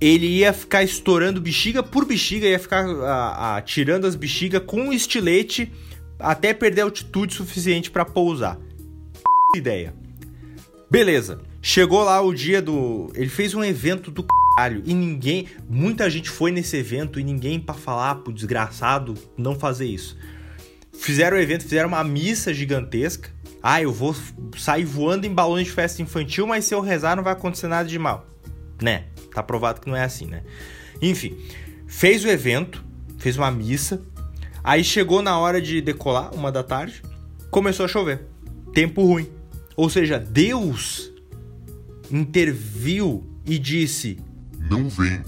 Ele 0.00 0.26
ia 0.26 0.52
ficar 0.52 0.82
estourando 0.82 1.40
bexiga 1.40 1.82
por 1.82 2.04
bexiga, 2.04 2.46
ia 2.46 2.58
ficar 2.58 2.86
a, 2.86 3.56
a, 3.56 3.62
tirando 3.62 4.06
as 4.06 4.14
bexigas 4.14 4.62
com 4.64 4.80
um 4.82 4.92
estilete 4.92 5.72
até 6.18 6.54
perder 6.54 6.82
altitude 6.82 7.34
suficiente 7.34 7.90
para 7.90 8.04
pousar. 8.04 8.58
ideia. 9.54 9.94
Beleza. 10.90 11.40
Chegou 11.60 12.04
lá 12.04 12.20
o 12.20 12.32
dia 12.32 12.62
do. 12.62 13.10
Ele 13.14 13.28
fez 13.28 13.54
um 13.54 13.64
evento 13.64 14.10
do 14.10 14.24
caralho 14.24 14.82
e 14.86 14.94
ninguém. 14.94 15.48
Muita 15.68 16.08
gente 16.08 16.30
foi 16.30 16.52
nesse 16.52 16.76
evento 16.76 17.18
e 17.18 17.24
ninguém 17.24 17.58
para 17.58 17.74
falar 17.74 18.16
pro 18.16 18.32
desgraçado 18.32 19.14
não 19.36 19.58
fazer 19.58 19.86
isso. 19.86 20.16
Fizeram 20.92 21.36
o 21.36 21.40
evento, 21.40 21.64
fizeram 21.64 21.88
uma 21.88 22.04
missa 22.04 22.54
gigantesca. 22.54 23.30
Ah, 23.62 23.82
eu 23.82 23.92
vou 23.92 24.14
sair 24.56 24.84
voando 24.84 25.26
em 25.26 25.34
balões 25.34 25.66
de 25.66 25.72
festa 25.72 26.00
infantil, 26.00 26.46
mas 26.46 26.64
se 26.64 26.74
eu 26.74 26.80
rezar 26.80 27.16
não 27.16 27.24
vai 27.24 27.32
acontecer 27.32 27.66
nada 27.66 27.88
de 27.88 27.98
mal. 27.98 28.26
Né? 28.80 29.06
Tá 29.34 29.42
provado 29.42 29.80
que 29.80 29.88
não 29.88 29.96
é 29.96 30.04
assim, 30.04 30.26
né? 30.26 30.42
Enfim, 31.02 31.36
fez 31.86 32.24
o 32.24 32.28
evento, 32.28 32.84
fez 33.18 33.36
uma 33.36 33.50
missa. 33.50 34.00
Aí 34.66 34.84
chegou 34.84 35.22
na 35.22 35.38
hora 35.38 35.62
de 35.62 35.80
decolar, 35.80 36.34
uma 36.34 36.52
da 36.52 36.62
tarde, 36.62 37.02
começou 37.50 37.86
a 37.86 37.88
chover. 37.88 38.26
Tempo 38.74 39.02
ruim. 39.02 39.30
Ou 39.74 39.88
seja, 39.88 40.18
Deus 40.18 41.10
interviu 42.10 43.26
e 43.46 43.58
disse: 43.58 44.18
Não 44.58 44.90
vem. 44.90 45.22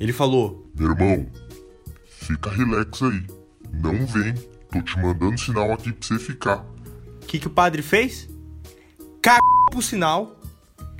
Ele 0.00 0.12
falou: 0.12 0.66
Meu 0.76 0.90
irmão, 0.90 1.26
fica 2.04 2.50
relax 2.50 3.02
aí. 3.02 3.24
Não 3.72 4.04
vem. 4.06 4.34
Tô 4.72 4.82
te 4.82 4.98
mandando 4.98 5.38
sinal 5.38 5.72
aqui 5.72 5.92
pra 5.92 6.08
você 6.08 6.18
ficar 6.18 6.64
que, 7.30 7.38
que 7.38 7.46
o 7.46 7.50
padre 7.50 7.80
fez? 7.80 8.28
Cagou 9.22 9.66
pro 9.70 9.80
sinal, 9.80 10.40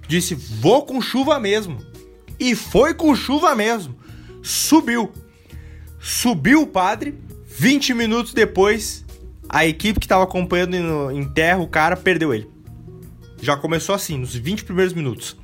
disse: 0.07 0.37
Vou 0.37 0.87
com 0.87 1.03
chuva 1.03 1.41
mesmo. 1.41 1.85
E 2.39 2.55
foi 2.55 2.95
com 2.95 3.15
chuva 3.17 3.55
mesmo. 3.57 3.97
Subiu. 4.41 5.13
Subiu 5.99 6.63
o 6.63 6.67
padre. 6.69 7.19
20 7.51 7.95
minutos 7.95 8.33
depois, 8.33 9.05
a 9.49 9.67
equipe 9.67 9.99
que 9.99 10.07
estava 10.07 10.25
acompanhando 10.25 11.11
em 11.11 11.25
terra 11.29 11.59
o 11.59 11.69
cara 11.69 11.97
perdeu 11.97 12.33
ele. 12.33 12.49
Já 13.43 13.57
começou 13.57 13.95
assim, 13.95 14.17
nos 14.19 14.35
20 14.35 14.65
primeiros 14.65 14.95
minutos. 14.95 15.37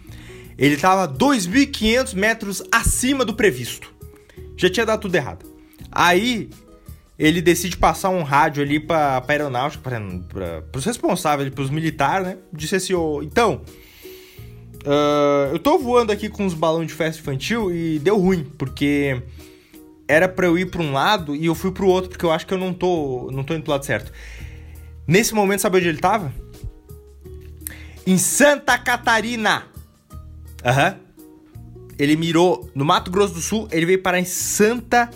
Ele 0.57 0.75
estava 0.75 1.13
2.500 1.13 2.15
metros 2.15 2.63
acima 2.73 3.25
do 3.25 3.35
previsto. 3.35 3.93
Já 4.57 4.71
tinha 4.71 4.87
dado 4.87 5.01
tudo 5.01 5.15
errado. 5.15 5.45
Aí 5.91 6.49
ele 7.19 7.43
decide 7.43 7.77
passar 7.77 8.11
um 8.11 8.23
rádio 8.23 8.63
ali 8.63 8.79
para 8.79 9.19
a 9.19 9.25
aeronáutica, 9.29 9.83
para 9.83 10.65
os 10.75 10.85
responsáveis, 10.85 11.51
para 11.51 11.65
os 11.65 11.71
militares, 11.71 12.27
né? 12.27 12.39
Disse 12.53 12.77
assim: 12.77 12.95
oh, 12.95 13.23
então, 13.23 13.63
uh, 14.85 15.53
eu 15.53 15.59
tô 15.59 15.79
voando 15.79 16.13
aqui 16.13 16.29
com 16.29 16.45
uns 16.45 16.55
balões 16.55 16.87
de 16.87 16.95
festa 16.95 17.21
infantil 17.21 17.73
e 17.73 17.99
deu 17.99 18.19
ruim, 18.19 18.45
porque 18.57 19.23
era 20.09 20.29
para 20.29 20.47
eu 20.47 20.59
ir 20.59 20.67
para 20.67 20.83
um 20.83 20.93
lado 20.93 21.35
e 21.35 21.47
eu 21.47 21.55
fui 21.55 21.73
para 21.73 21.85
o 21.85 21.89
outro, 21.89 22.11
porque 22.11 22.25
eu 22.25 22.33
acho 22.33 22.47
que 22.47 22.55
eu 22.55 22.59
não 22.59 22.73
tô, 22.73 23.31
não 23.33 23.43
tô 23.43 23.55
indo 23.55 23.63
pro 23.63 23.73
lado 23.73 23.85
certo. 23.85 24.13
Nesse 25.07 25.35
momento, 25.35 25.61
sabe 25.61 25.79
onde 25.79 25.89
ele 25.89 25.99
tava? 25.99 26.33
Em 28.07 28.19
Santa 28.19 28.79
Catarina. 28.79 29.67
Aham. 30.65 30.91
Uhum. 30.91 31.07
Ele 31.99 32.15
mirou 32.15 32.71
no 32.75 32.85
Mato 32.85 33.11
Grosso 33.11 33.35
do 33.35 33.41
Sul, 33.41 33.69
ele 33.73 33.87
veio 33.87 34.03
parar 34.03 34.19
em 34.19 34.25
Santa 34.25 35.11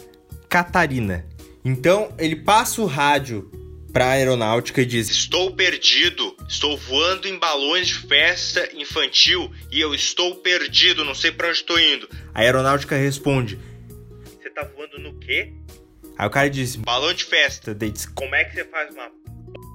Catarina. 0.48 1.26
Então 1.62 2.10
ele 2.18 2.36
passa 2.36 2.80
o 2.80 2.86
rádio 2.86 3.50
para 3.92 4.06
a 4.06 4.10
aeronáutica 4.12 4.80
e 4.80 4.86
diz: 4.86 5.10
Estou 5.10 5.52
perdido, 5.52 6.34
estou 6.48 6.78
voando 6.78 7.28
em 7.28 7.38
balões 7.38 7.88
de 7.88 7.94
festa 7.94 8.66
infantil 8.74 9.50
e 9.70 9.80
eu 9.80 9.94
estou 9.94 10.36
perdido, 10.36 11.04
não 11.04 11.14
sei 11.14 11.30
para 11.30 11.48
onde 11.48 11.58
estou 11.58 11.78
indo. 11.78 12.08
A 12.32 12.40
aeronáutica 12.40 12.96
responde: 12.96 13.58
Você 14.50 14.54
tá 14.54 14.64
voando 14.64 14.98
no 14.98 15.16
quê? 15.20 15.52
Aí 16.18 16.26
o 16.26 16.30
cara 16.30 16.50
diz: 16.50 16.74
Balão 16.74 17.14
de 17.14 17.24
festa. 17.24 17.72
Diz: 17.72 18.06
Como 18.06 18.34
é 18.34 18.44
que 18.44 18.54
você 18.54 18.64
faz 18.64 18.92
uma 18.92 19.08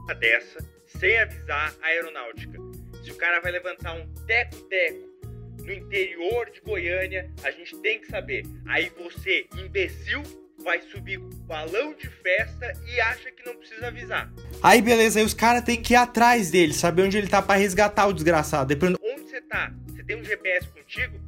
p 0.06 0.16
dessa 0.16 0.60
sem 1.00 1.18
avisar 1.18 1.74
a 1.82 1.88
aeronáutica? 1.88 2.60
Se 3.02 3.12
o 3.12 3.16
cara 3.16 3.40
vai 3.40 3.54
levantar 3.54 3.94
um 3.94 4.06
teco-teco 4.28 5.16
no 5.64 5.72
interior 5.72 6.50
de 6.52 6.60
Goiânia, 6.60 7.32
a 7.44 7.52
gente 7.52 7.78
tem 7.78 8.02
que 8.02 8.08
saber. 8.08 8.44
Aí 8.68 8.92
você, 8.98 9.46
imbecil, 9.58 10.22
vai 10.62 10.82
subir 10.82 11.20
com 11.20 11.30
balão 11.46 11.94
de 11.94 12.10
festa 12.10 12.74
e 12.86 13.00
acha 13.00 13.32
que 13.32 13.46
não 13.46 13.56
precisa 13.56 13.88
avisar. 13.88 14.30
Aí 14.62 14.82
beleza, 14.82 15.20
aí 15.20 15.26
os 15.26 15.34
caras 15.34 15.64
têm 15.64 15.82
que 15.82 15.94
ir 15.94 15.98
atrás 15.98 16.52
dele, 16.52 16.74
saber 16.74 17.04
onde 17.04 17.18
ele 17.18 17.28
tá 17.28 17.42
para 17.42 17.58
resgatar 17.58 18.08
o 18.08 18.14
desgraçado. 18.14 18.68
Dependendo 18.68 19.00
onde 19.02 19.30
você 19.30 19.40
tá, 19.42 19.72
você 19.88 20.04
tem 20.04 20.20
um 20.20 20.24
GPS 20.24 20.68
contigo? 20.68 21.25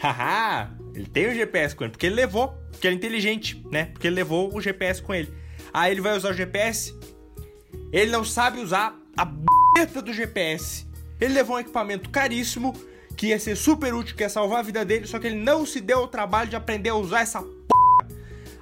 Haha, 0.00 0.70
ele 0.94 1.06
tem 1.06 1.28
um 1.28 1.34
GPS 1.34 1.74
com 1.74 1.84
ele, 1.84 1.90
porque 1.92 2.06
ele 2.06 2.14
levou, 2.14 2.48
porque 2.70 2.86
ele 2.86 2.94
é 2.94 2.98
inteligente, 2.98 3.64
né? 3.70 3.86
Porque 3.86 4.06
ele 4.06 4.16
levou 4.16 4.54
o 4.54 4.60
GPS 4.60 5.02
com 5.02 5.14
ele. 5.14 5.32
Aí 5.72 5.92
ele 5.92 6.00
vai 6.00 6.16
usar 6.16 6.30
o 6.30 6.34
GPS, 6.34 6.94
ele 7.92 8.10
não 8.10 8.24
sabe 8.24 8.60
usar 8.60 8.94
a 9.16 9.24
b 9.24 9.86
do 10.02 10.12
GPS. 10.12 10.86
Ele 11.20 11.34
levou 11.34 11.56
um 11.56 11.60
equipamento 11.60 12.10
caríssimo 12.10 12.74
que 13.16 13.28
ia 13.28 13.38
ser 13.38 13.56
super 13.56 13.94
útil, 13.94 14.16
que 14.16 14.22
ia 14.22 14.28
salvar 14.28 14.60
a 14.60 14.62
vida 14.62 14.84
dele, 14.84 15.06
só 15.06 15.18
que 15.18 15.26
ele 15.26 15.36
não 15.36 15.64
se 15.64 15.80
deu 15.80 16.00
o 16.00 16.08
trabalho 16.08 16.50
de 16.50 16.56
aprender 16.56 16.90
a 16.90 16.94
usar 16.94 17.20
essa 17.20 17.42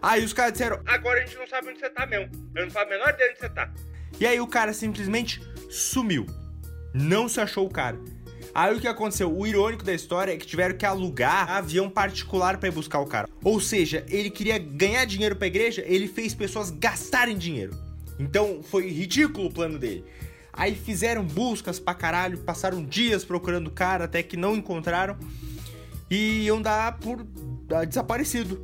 Aí 0.03 0.25
os 0.25 0.33
caras 0.33 0.53
disseram: 0.53 0.81
Agora 0.85 1.23
a 1.23 1.25
gente 1.25 1.39
não 1.39 1.47
sabe 1.47 1.69
onde 1.69 1.79
você 1.79 1.89
tá 1.89 2.05
mesmo. 2.05 2.29
Eu 2.57 2.65
não 2.65 2.73
faço 2.73 2.87
a 2.87 2.91
menor 2.91 3.09
ideia 3.11 3.31
onde 3.31 3.39
você 3.39 3.49
tá. 3.49 3.73
E 4.19 4.27
aí 4.27 4.41
o 4.41 4.47
cara 4.49 4.73
simplesmente 4.73 5.41
sumiu. 5.71 6.27
Não 6.93 7.29
se 7.29 7.41
achou 7.41 7.65
o 7.67 7.71
cara. 7.71 7.97
Aí 8.55 8.77
o 8.77 8.81
que 8.81 8.87
aconteceu? 8.87 9.35
O 9.35 9.47
irônico 9.47 9.83
da 9.83 9.95
história 9.95 10.33
é 10.33 10.37
que 10.37 10.47
tiveram 10.47 10.77
que 10.77 10.85
alugar 10.85 11.51
avião 11.51 11.89
particular 11.89 12.59
para 12.59 12.69
ir 12.69 12.73
buscar 12.73 13.01
o 13.01 13.07
cara. 13.07 13.29
Ou 13.43 13.59
seja, 13.59 14.05
ele 14.11 14.29
queria 14.29 14.59
ganhar 14.59 15.07
dinheiro 15.07 15.35
para 15.37 15.47
a 15.47 15.49
igreja, 15.49 15.83
ele 15.87 16.07
fez 16.07 16.35
pessoas 16.35 16.71
gastarem 16.71 17.39
dinheiro. 17.39 17.75
Então 18.19 18.63
foi 18.63 18.89
ridículo 18.91 19.49
o 19.49 19.53
plano 19.53 19.79
dele. 19.79 20.05
Aí 20.53 20.75
fizeram 20.75 21.25
buscas 21.25 21.81
pra 21.81 21.95
caralho, 21.95 22.37
passaram 22.39 22.85
dias 22.85 23.25
procurando 23.25 23.69
o 23.69 23.71
cara 23.71 24.05
até 24.05 24.23
que 24.23 24.37
não 24.37 24.55
encontraram 24.55 25.17
e 26.11 26.45
iam 26.45 26.61
dar 26.61 26.99
por 26.99 27.27
desaparecido. 27.89 28.63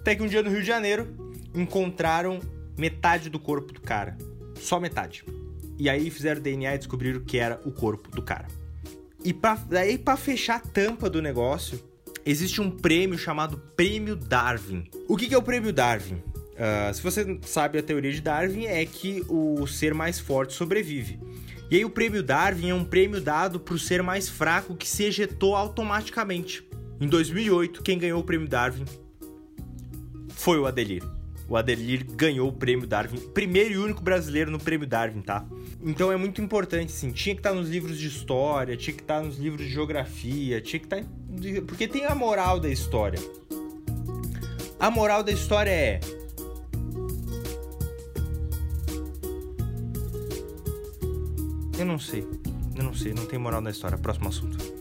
Até 0.00 0.14
que 0.14 0.22
um 0.22 0.26
dia 0.26 0.42
no 0.42 0.50
Rio 0.50 0.60
de 0.60 0.66
Janeiro 0.66 1.08
encontraram 1.54 2.40
metade 2.76 3.30
do 3.30 3.38
corpo 3.38 3.72
do 3.72 3.80
cara. 3.80 4.18
Só 4.56 4.78
metade. 4.78 5.24
E 5.78 5.88
aí 5.88 6.10
fizeram 6.10 6.42
DNA 6.42 6.74
e 6.74 6.78
descobriram 6.78 7.20
que 7.20 7.38
era 7.38 7.58
o 7.64 7.72
corpo 7.72 8.10
do 8.10 8.20
cara. 8.20 8.46
E 9.24 9.32
pra, 9.32 9.54
daí 9.54 9.98
para 9.98 10.16
fechar 10.16 10.56
a 10.56 10.60
tampa 10.60 11.08
do 11.08 11.22
negócio, 11.22 11.82
existe 12.24 12.60
um 12.60 12.70
prêmio 12.70 13.18
chamado 13.18 13.58
Prêmio 13.76 14.16
Darwin. 14.16 14.84
O 15.08 15.16
que, 15.16 15.28
que 15.28 15.34
é 15.34 15.38
o 15.38 15.42
Prêmio 15.42 15.72
Darwin? 15.72 16.22
Uh, 16.52 16.92
se 16.92 17.02
você 17.02 17.38
sabe 17.42 17.78
a 17.78 17.82
teoria 17.82 18.12
de 18.12 18.20
Darwin, 18.20 18.66
é 18.66 18.84
que 18.84 19.24
o 19.28 19.66
ser 19.66 19.94
mais 19.94 20.20
forte 20.20 20.52
sobrevive. 20.52 21.18
E 21.70 21.76
aí 21.76 21.84
o 21.84 21.90
Prêmio 21.90 22.22
Darwin 22.22 22.68
é 22.68 22.74
um 22.74 22.84
prêmio 22.84 23.20
dado 23.20 23.58
para 23.58 23.74
o 23.74 23.78
ser 23.78 24.02
mais 24.02 24.28
fraco 24.28 24.76
que 24.76 24.86
se 24.86 25.04
ejetou 25.04 25.56
automaticamente. 25.56 26.62
Em 27.00 27.08
2008, 27.08 27.82
quem 27.82 27.98
ganhou 27.98 28.20
o 28.20 28.24
Prêmio 28.24 28.46
Darwin 28.46 28.84
foi 30.28 30.58
o 30.58 30.66
Adelir. 30.66 31.02
O 31.52 31.56
Adelir 31.58 32.06
ganhou 32.06 32.48
o 32.48 32.52
prêmio 32.52 32.86
Darwin, 32.86 33.18
primeiro 33.34 33.74
e 33.74 33.76
único 33.76 34.02
brasileiro 34.02 34.50
no 34.50 34.58
prêmio 34.58 34.86
Darwin, 34.86 35.20
tá? 35.20 35.44
Então 35.84 36.10
é 36.10 36.16
muito 36.16 36.40
importante, 36.40 36.94
assim, 36.94 37.12
tinha 37.12 37.34
que 37.34 37.40
estar 37.40 37.50
tá 37.50 37.54
nos 37.54 37.68
livros 37.68 37.98
de 37.98 38.06
história, 38.06 38.74
tinha 38.74 38.96
que 38.96 39.02
estar 39.02 39.20
tá 39.20 39.22
nos 39.22 39.36
livros 39.36 39.66
de 39.66 39.70
geografia, 39.70 40.62
tinha 40.62 40.80
que 40.80 40.86
estar. 40.86 41.02
Tá 41.02 41.06
porque 41.66 41.86
tem 41.86 42.06
a 42.06 42.14
moral 42.14 42.58
da 42.58 42.70
história. 42.70 43.18
A 44.80 44.90
moral 44.90 45.22
da 45.22 45.30
história 45.30 45.70
é. 45.70 46.00
Eu 51.78 51.84
não 51.84 51.98
sei. 51.98 52.26
Eu 52.74 52.82
não 52.82 52.94
sei, 52.94 53.12
não 53.12 53.26
tem 53.26 53.38
moral 53.38 53.60
na 53.60 53.68
história. 53.68 53.98
Próximo 53.98 54.28
assunto. 54.30 54.71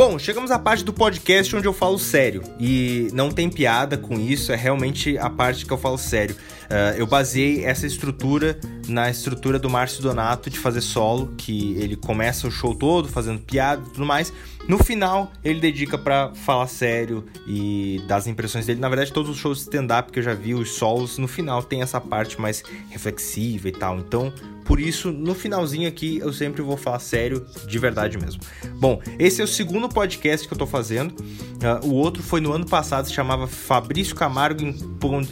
Bom, 0.00 0.18
chegamos 0.18 0.50
à 0.50 0.58
parte 0.58 0.82
do 0.82 0.94
podcast 0.94 1.54
onde 1.54 1.68
eu 1.68 1.74
falo 1.74 1.98
sério. 1.98 2.42
E 2.58 3.10
não 3.12 3.30
tem 3.30 3.50
piada 3.50 3.98
com 3.98 4.18
isso, 4.18 4.50
é 4.50 4.56
realmente 4.56 5.18
a 5.18 5.28
parte 5.28 5.66
que 5.66 5.70
eu 5.70 5.76
falo 5.76 5.98
sério. 5.98 6.34
Uh, 6.70 6.96
eu 6.96 7.06
baseei 7.06 7.66
essa 7.66 7.86
estrutura 7.86 8.58
na 8.88 9.10
estrutura 9.10 9.58
do 9.58 9.68
Márcio 9.68 10.02
Donato 10.02 10.48
de 10.48 10.58
fazer 10.58 10.80
solo, 10.80 11.34
que 11.36 11.74
ele 11.74 11.96
começa 11.96 12.48
o 12.48 12.50
show 12.50 12.74
todo 12.74 13.10
fazendo 13.10 13.40
piada 13.40 13.82
e 13.86 13.90
tudo 13.90 14.06
mais. 14.06 14.32
No 14.66 14.82
final, 14.82 15.32
ele 15.44 15.60
dedica 15.60 15.98
para 15.98 16.32
falar 16.34 16.66
sério 16.66 17.26
e 17.46 18.02
dar 18.08 18.16
as 18.16 18.26
impressões 18.26 18.64
dele. 18.64 18.80
Na 18.80 18.88
verdade, 18.88 19.12
todos 19.12 19.30
os 19.30 19.36
shows 19.36 19.58
de 19.58 19.64
stand-up 19.64 20.10
que 20.10 20.20
eu 20.20 20.22
já 20.22 20.32
vi, 20.32 20.54
os 20.54 20.72
solos, 20.72 21.18
no 21.18 21.28
final 21.28 21.62
tem 21.62 21.82
essa 21.82 22.00
parte 22.00 22.40
mais 22.40 22.62
reflexiva 22.88 23.68
e 23.68 23.72
tal. 23.72 23.98
Então, 23.98 24.32
por 24.70 24.78
isso, 24.78 25.10
no 25.10 25.34
finalzinho 25.34 25.88
aqui, 25.88 26.18
eu 26.18 26.32
sempre 26.32 26.62
vou 26.62 26.76
falar 26.76 27.00
sério, 27.00 27.44
de 27.66 27.76
verdade 27.76 28.16
mesmo. 28.16 28.40
Bom, 28.76 29.02
esse 29.18 29.40
é 29.40 29.44
o 29.44 29.48
segundo 29.48 29.88
podcast 29.88 30.46
que 30.46 30.54
eu 30.54 30.56
tô 30.56 30.64
fazendo. 30.64 31.10
Uh, 31.20 31.88
o 31.88 31.94
outro 31.94 32.22
foi 32.22 32.40
no 32.40 32.52
ano 32.52 32.64
passado, 32.64 33.08
se 33.08 33.12
chamava 33.12 33.48
Fabrício 33.48 34.14
Camargo 34.14 34.62
em, 34.62 34.76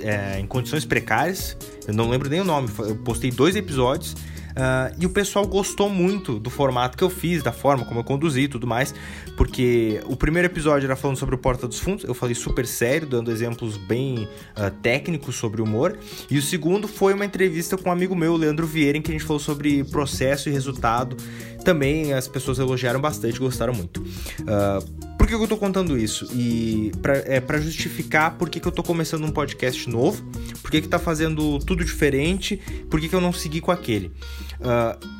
é, 0.00 0.40
em 0.40 0.44
Condições 0.44 0.84
Precárias. 0.84 1.56
Eu 1.86 1.94
não 1.94 2.10
lembro 2.10 2.28
nem 2.28 2.40
o 2.40 2.44
nome, 2.44 2.68
eu 2.80 2.96
postei 2.96 3.30
dois 3.30 3.54
episódios. 3.54 4.16
Uh, 4.58 4.92
e 4.98 5.06
o 5.06 5.10
pessoal 5.10 5.46
gostou 5.46 5.88
muito 5.88 6.36
do 6.40 6.50
formato 6.50 6.98
que 6.98 7.04
eu 7.04 7.08
fiz, 7.08 7.44
da 7.44 7.52
forma 7.52 7.84
como 7.84 8.00
eu 8.00 8.04
conduzi 8.04 8.40
e 8.42 8.48
tudo 8.48 8.66
mais, 8.66 8.92
porque 9.36 10.00
o 10.06 10.16
primeiro 10.16 10.46
episódio 10.46 10.86
era 10.86 10.96
falando 10.96 11.16
sobre 11.16 11.36
o 11.36 11.38
Porta 11.38 11.68
dos 11.68 11.78
Fundos, 11.78 12.02
eu 12.02 12.12
falei 12.12 12.34
super 12.34 12.66
sério, 12.66 13.06
dando 13.06 13.30
exemplos 13.30 13.76
bem 13.76 14.28
uh, 14.56 14.70
técnicos 14.82 15.36
sobre 15.36 15.62
humor, 15.62 15.96
e 16.28 16.36
o 16.36 16.42
segundo 16.42 16.88
foi 16.88 17.14
uma 17.14 17.24
entrevista 17.24 17.78
com 17.78 17.88
um 17.88 17.92
amigo 17.92 18.16
meu, 18.16 18.34
Leandro 18.34 18.66
Vieira, 18.66 18.98
em 18.98 19.02
que 19.02 19.12
a 19.12 19.14
gente 19.14 19.24
falou 19.24 19.38
sobre 19.38 19.84
processo 19.84 20.48
e 20.48 20.52
resultado. 20.52 21.16
Também 21.64 22.12
as 22.12 22.26
pessoas 22.26 22.58
elogiaram 22.58 23.00
bastante, 23.00 23.38
gostaram 23.38 23.72
muito. 23.72 24.00
Uh, 24.00 25.07
por 25.28 25.36
que 25.36 25.44
eu 25.44 25.48
tô 25.48 25.58
contando 25.58 25.98
isso? 25.98 26.26
E 26.32 26.90
pra, 27.02 27.18
é 27.18 27.38
para 27.38 27.60
justificar 27.60 28.38
por 28.38 28.48
que, 28.48 28.58
que 28.58 28.66
eu 28.66 28.72
tô 28.72 28.82
começando 28.82 29.24
um 29.24 29.30
podcast 29.30 29.88
novo, 29.88 30.24
por 30.62 30.70
que, 30.70 30.80
que 30.80 30.88
tá 30.88 30.98
fazendo 30.98 31.58
tudo 31.58 31.84
diferente, 31.84 32.56
por 32.88 32.98
que, 32.98 33.10
que 33.10 33.14
eu 33.14 33.20
não 33.20 33.30
segui 33.30 33.60
com 33.60 33.70
aquele. 33.70 34.10
Uh, 34.58 35.18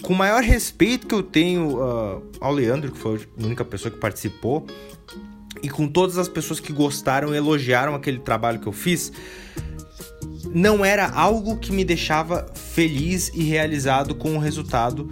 com 0.00 0.14
o 0.14 0.16
maior 0.16 0.42
respeito 0.42 1.06
que 1.06 1.14
eu 1.14 1.22
tenho 1.22 1.76
uh, 1.76 2.22
ao 2.40 2.50
Leandro, 2.52 2.92
que 2.92 2.98
foi 2.98 3.28
a 3.38 3.44
única 3.44 3.62
pessoa 3.62 3.92
que 3.92 3.98
participou, 3.98 4.66
e 5.62 5.68
com 5.68 5.86
todas 5.86 6.16
as 6.16 6.28
pessoas 6.28 6.58
que 6.58 6.72
gostaram 6.72 7.34
e 7.34 7.36
elogiaram 7.36 7.94
aquele 7.94 8.20
trabalho 8.20 8.58
que 8.58 8.66
eu 8.66 8.72
fiz, 8.72 9.12
não 10.54 10.82
era 10.82 11.10
algo 11.10 11.58
que 11.58 11.72
me 11.72 11.84
deixava 11.84 12.50
feliz 12.54 13.30
e 13.34 13.42
realizado 13.42 14.14
com 14.14 14.34
o 14.34 14.38
resultado 14.38 15.06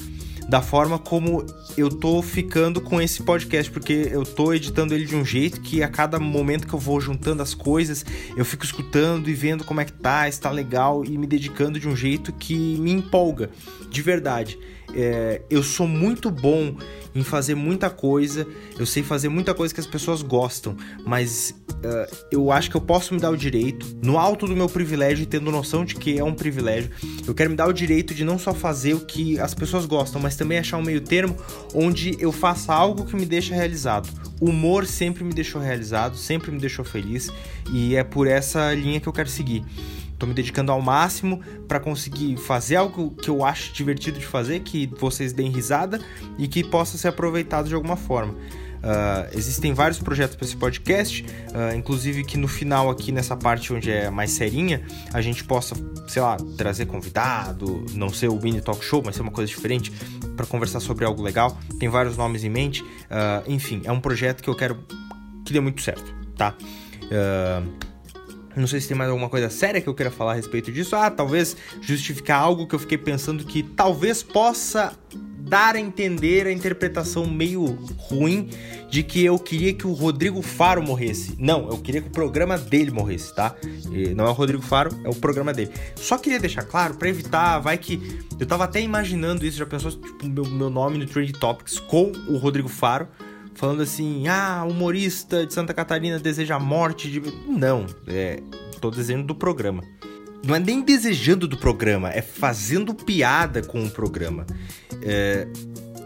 da 0.48 0.60
forma 0.60 0.98
como 0.98 1.44
eu 1.76 1.88
tô 1.88 2.22
ficando 2.22 2.80
com 2.80 3.00
esse 3.00 3.22
podcast, 3.22 3.70
porque 3.70 4.08
eu 4.10 4.24
tô 4.24 4.52
editando 4.52 4.94
ele 4.94 5.04
de 5.04 5.16
um 5.16 5.24
jeito 5.24 5.60
que 5.60 5.82
a 5.82 5.88
cada 5.88 6.18
momento 6.18 6.66
que 6.66 6.74
eu 6.74 6.78
vou 6.78 7.00
juntando 7.00 7.42
as 7.42 7.54
coisas, 7.54 8.04
eu 8.36 8.44
fico 8.44 8.64
escutando 8.64 9.28
e 9.28 9.34
vendo 9.34 9.64
como 9.64 9.80
é 9.80 9.84
que 9.84 9.92
tá, 9.92 10.28
está 10.28 10.50
legal 10.50 11.04
e 11.04 11.16
me 11.16 11.26
dedicando 11.26 11.80
de 11.80 11.88
um 11.88 11.96
jeito 11.96 12.32
que 12.32 12.54
me 12.78 12.92
empolga, 12.92 13.50
de 13.90 14.02
verdade. 14.02 14.58
É, 14.96 15.42
eu 15.50 15.62
sou 15.62 15.86
muito 15.86 16.30
bom 16.30 16.76
em 17.14 17.22
fazer 17.22 17.54
muita 17.54 17.88
coisa, 17.88 18.46
eu 18.78 18.84
sei 18.84 19.02
fazer 19.02 19.28
muita 19.28 19.54
coisa 19.54 19.72
que 19.72 19.80
as 19.80 19.86
pessoas 19.86 20.20
gostam, 20.20 20.76
mas 21.06 21.54
uh, 21.70 22.16
eu 22.30 22.50
acho 22.50 22.68
que 22.68 22.76
eu 22.76 22.80
posso 22.80 23.14
me 23.14 23.20
dar 23.20 23.30
o 23.30 23.36
direito, 23.36 23.86
no 24.02 24.18
alto 24.18 24.46
do 24.46 24.56
meu 24.56 24.68
privilégio 24.68 25.24
tendo 25.24 25.50
noção 25.50 25.84
de 25.84 25.94
que 25.94 26.18
é 26.18 26.24
um 26.24 26.34
privilégio, 26.34 26.90
eu 27.24 27.32
quero 27.32 27.50
me 27.50 27.56
dar 27.56 27.68
o 27.68 27.72
direito 27.72 28.12
de 28.14 28.24
não 28.24 28.36
só 28.36 28.52
fazer 28.52 28.94
o 28.94 29.00
que 29.00 29.38
as 29.38 29.54
pessoas 29.54 29.86
gostam, 29.86 30.20
mas 30.20 30.36
também 30.36 30.58
achar 30.58 30.76
um 30.76 30.82
meio 30.82 31.00
termo 31.00 31.36
onde 31.72 32.16
eu 32.18 32.32
faça 32.32 32.74
algo 32.74 33.04
que 33.04 33.14
me 33.14 33.24
deixa 33.24 33.54
realizado. 33.54 34.08
O 34.40 34.50
humor 34.50 34.84
sempre 34.84 35.22
me 35.22 35.32
deixou 35.32 35.60
realizado, 35.60 36.16
sempre 36.16 36.50
me 36.50 36.58
deixou 36.58 36.84
feliz 36.84 37.30
e 37.72 37.94
é 37.94 38.02
por 38.02 38.26
essa 38.26 38.74
linha 38.74 39.00
que 39.00 39.06
eu 39.06 39.12
quero 39.12 39.28
seguir. 39.28 39.64
Tô 40.24 40.28
me 40.28 40.32
dedicando 40.32 40.72
ao 40.72 40.80
máximo 40.80 41.42
para 41.68 41.78
conseguir 41.78 42.38
fazer 42.38 42.76
algo 42.76 43.10
que 43.10 43.28
eu 43.28 43.44
acho 43.44 43.74
divertido 43.74 44.18
de 44.18 44.24
fazer, 44.24 44.60
que 44.60 44.86
vocês 44.98 45.34
deem 45.34 45.50
risada 45.50 46.00
e 46.38 46.48
que 46.48 46.64
possa 46.64 46.96
ser 46.96 47.08
aproveitado 47.08 47.68
de 47.68 47.74
alguma 47.74 47.94
forma. 47.94 48.32
Uh, 48.32 49.36
existem 49.36 49.74
vários 49.74 49.98
projetos 49.98 50.34
para 50.34 50.46
esse 50.46 50.56
podcast, 50.56 51.22
uh, 51.22 51.76
inclusive 51.76 52.24
que 52.24 52.38
no 52.38 52.48
final 52.48 52.88
aqui 52.88 53.12
nessa 53.12 53.36
parte 53.36 53.70
onde 53.70 53.90
é 53.90 54.08
mais 54.08 54.30
serinha, 54.30 54.82
a 55.12 55.20
gente 55.20 55.44
possa, 55.44 55.74
sei 56.08 56.22
lá, 56.22 56.38
trazer 56.56 56.86
convidado, 56.86 57.84
não 57.92 58.08
ser 58.08 58.28
o 58.28 58.40
mini 58.40 58.62
talk 58.62 58.82
show, 58.82 59.02
mas 59.04 59.16
ser 59.16 59.20
uma 59.20 59.30
coisa 59.30 59.52
diferente 59.52 59.92
para 60.34 60.46
conversar 60.46 60.80
sobre 60.80 61.04
algo 61.04 61.20
legal. 61.20 61.58
Tem 61.78 61.90
vários 61.90 62.16
nomes 62.16 62.44
em 62.44 62.50
mente, 62.50 62.80
uh, 62.82 63.44
enfim, 63.46 63.82
é 63.84 63.92
um 63.92 64.00
projeto 64.00 64.42
que 64.42 64.48
eu 64.48 64.56
quero 64.56 64.82
que 65.44 65.52
dê 65.52 65.60
muito 65.60 65.82
certo, 65.82 66.14
tá? 66.34 66.54
Uh, 67.02 67.93
não 68.56 68.66
sei 68.66 68.80
se 68.80 68.88
tem 68.88 68.96
mais 68.96 69.10
alguma 69.10 69.28
coisa 69.28 69.50
séria 69.50 69.80
que 69.80 69.88
eu 69.88 69.94
queira 69.94 70.10
falar 70.10 70.32
a 70.32 70.34
respeito 70.34 70.70
disso. 70.70 70.94
Ah, 70.94 71.10
talvez 71.10 71.56
justificar 71.80 72.40
algo 72.40 72.66
que 72.66 72.74
eu 72.74 72.78
fiquei 72.78 72.98
pensando 72.98 73.44
que 73.44 73.62
talvez 73.62 74.22
possa 74.22 74.96
dar 75.46 75.76
a 75.76 75.80
entender 75.80 76.46
a 76.46 76.52
interpretação 76.52 77.26
meio 77.26 77.64
ruim 77.98 78.48
de 78.88 79.02
que 79.02 79.24
eu 79.24 79.38
queria 79.38 79.74
que 79.74 79.86
o 79.86 79.92
Rodrigo 79.92 80.40
Faro 80.40 80.82
morresse. 80.82 81.34
Não, 81.38 81.68
eu 81.68 81.78
queria 81.78 82.00
que 82.00 82.08
o 82.08 82.10
programa 82.10 82.56
dele 82.56 82.90
morresse, 82.90 83.34
tá? 83.34 83.54
E 83.92 84.14
não 84.14 84.24
é 84.24 84.30
o 84.30 84.32
Rodrigo 84.32 84.62
Faro, 84.62 84.90
é 85.04 85.08
o 85.08 85.14
programa 85.14 85.52
dele. 85.52 85.70
Só 85.96 86.16
queria 86.16 86.40
deixar 86.40 86.62
claro 86.62 86.94
para 86.94 87.08
evitar, 87.08 87.58
vai 87.58 87.76
que 87.76 88.20
eu 88.38 88.46
tava 88.46 88.64
até 88.64 88.80
imaginando 88.80 89.44
isso, 89.44 89.58
já 89.58 89.66
pensou 89.66 89.90
tipo 89.90 90.26
meu, 90.26 90.46
meu 90.46 90.70
nome 90.70 90.98
no 90.98 91.06
Trend 91.06 91.32
Topics 91.32 91.78
com 91.78 92.10
o 92.28 92.36
Rodrigo 92.36 92.68
Faro 92.68 93.06
falando 93.54 93.82
assim: 93.82 94.28
ah, 94.28 94.64
humorista 94.68 95.46
de 95.46 95.54
Santa 95.54 95.72
Catarina 95.72 96.18
deseja 96.18 96.56
a 96.56 96.60
morte 96.60 97.10
de. 97.10 97.22
Não, 97.48 97.86
é, 98.06 98.40
tô 98.80 98.90
desejando 98.90 99.26
do 99.26 99.34
programa. 99.34 99.82
Não 100.46 100.54
é 100.54 100.58
nem 100.58 100.82
desejando 100.82 101.48
do 101.48 101.56
programa, 101.56 102.10
é 102.10 102.20
fazendo 102.20 102.94
piada 102.94 103.62
com 103.62 103.82
o 103.82 103.90
programa. 103.90 104.44
É, 105.02 105.48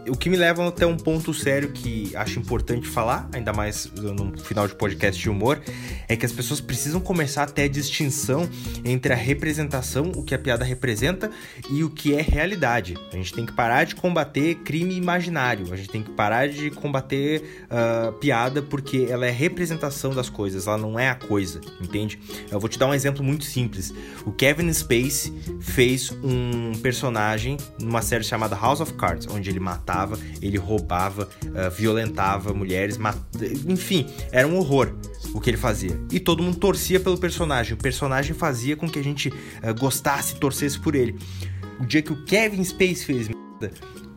o 0.09 0.17
que 0.17 0.29
me 0.29 0.37
leva 0.37 0.67
até 0.67 0.85
um 0.85 0.97
ponto 0.97 1.33
sério 1.33 1.71
que 1.71 2.15
acho 2.15 2.39
importante 2.39 2.87
falar, 2.87 3.29
ainda 3.33 3.53
mais 3.53 3.91
no 3.95 4.37
final 4.37 4.67
de 4.67 4.75
podcast 4.75 5.21
de 5.21 5.29
humor, 5.29 5.61
é 6.07 6.15
que 6.15 6.25
as 6.25 6.31
pessoas 6.31 6.59
precisam 6.59 6.99
começar 6.99 7.43
a 7.43 7.47
ter 7.47 7.63
a 7.63 7.67
distinção 7.67 8.49
entre 8.83 9.13
a 9.13 9.15
representação, 9.15 10.11
o 10.15 10.23
que 10.23 10.33
a 10.33 10.39
piada 10.39 10.65
representa, 10.65 11.29
e 11.69 11.83
o 11.83 11.89
que 11.89 12.15
é 12.15 12.21
realidade. 12.21 12.97
A 13.13 13.15
gente 13.15 13.33
tem 13.33 13.45
que 13.45 13.53
parar 13.53 13.83
de 13.83 13.95
combater 13.95 14.55
crime 14.55 14.95
imaginário, 14.95 15.71
a 15.71 15.75
gente 15.75 15.89
tem 15.89 16.03
que 16.03 16.11
parar 16.11 16.47
de 16.47 16.71
combater 16.71 17.65
uh, 17.65 18.11
piada 18.13 18.61
porque 18.61 19.07
ela 19.09 19.25
é 19.25 19.31
representação 19.31 20.13
das 20.13 20.29
coisas, 20.29 20.67
ela 20.67 20.77
não 20.77 20.99
é 20.99 21.09
a 21.09 21.15
coisa, 21.15 21.61
entende? 21.81 22.19
Eu 22.51 22.59
vou 22.59 22.69
te 22.69 22.79
dar 22.79 22.87
um 22.87 22.93
exemplo 22.93 23.23
muito 23.23 23.45
simples. 23.45 23.93
O 24.25 24.31
Kevin 24.31 24.71
Space 24.73 25.33
fez 25.59 26.11
um 26.23 26.73
personagem 26.81 27.57
numa 27.79 28.01
série 28.01 28.23
chamada 28.23 28.55
House 28.55 28.81
of 28.81 28.93
Cards, 28.93 29.27
onde 29.27 29.49
ele 29.49 29.59
matava 29.59 29.98
matava, 29.99 30.17
ele 30.41 30.57
roubava, 30.57 31.29
uh, 31.45 31.71
violentava 31.71 32.53
mulheres, 32.53 32.97
mat... 32.97 33.17
enfim, 33.67 34.07
era 34.31 34.47
um 34.47 34.57
horror 34.57 34.93
o 35.33 35.41
que 35.41 35.49
ele 35.49 35.57
fazia. 35.57 35.99
E 36.11 36.19
todo 36.19 36.41
mundo 36.41 36.57
torcia 36.57 36.99
pelo 36.99 37.17
personagem. 37.17 37.73
O 37.73 37.77
personagem 37.77 38.33
fazia 38.33 38.75
com 38.75 38.89
que 38.89 38.99
a 38.99 39.03
gente 39.03 39.29
uh, 39.29 39.73
gostasse 39.77 40.35
e 40.35 40.39
torcesse 40.39 40.79
por 40.79 40.95
ele. 40.95 41.15
O 41.79 41.85
dia 41.85 42.01
que 42.01 42.13
o 42.13 42.23
Kevin 42.25 42.63
Space 42.63 43.05
fez 43.05 43.27
merda, 43.27 43.73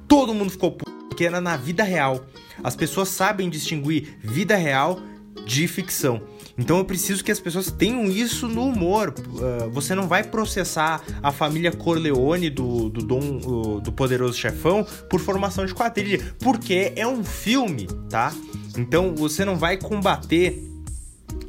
todo 0.07 0.35
mundo 0.35 0.51
ficou 0.51 0.73
porque 0.73 1.25
era 1.25 1.41
na 1.41 1.57
vida 1.57 1.83
real. 1.83 2.25
As 2.63 2.77
pessoas 2.77 3.09
sabem 3.09 3.51
distinguir 3.51 4.19
vida 4.23 4.57
real 4.57 5.01
de 5.47 5.67
ficção. 5.67 6.23
Então 6.57 6.79
eu 6.79 6.85
preciso 6.85 7.25
que 7.25 7.31
as 7.31 7.41
pessoas 7.41 7.71
tenham 7.71 8.05
isso 8.07 8.47
no 8.49 8.67
humor. 8.67 9.15
Uh, 9.19 9.71
você 9.71 9.95
não 9.95 10.07
vai 10.07 10.23
processar 10.23 11.03
a 11.23 11.33
família 11.33 11.73
Corleone 11.73 12.51
do, 12.51 12.89
do 12.89 13.03
Dom 13.03 13.81
do 13.81 13.93
Poderoso 13.93 14.39
Chefão 14.39 14.87
por 15.09 15.21
formação 15.21 15.65
de 15.65 15.75
quadrilha, 15.75 16.35
porque 16.41 16.93
é 16.97 17.07
um 17.07 17.25
filme, 17.25 17.87
tá? 18.09 18.33
Então 18.77 19.15
você 19.15 19.45
não 19.45 19.57
vai 19.57 19.77
combater 19.77 20.73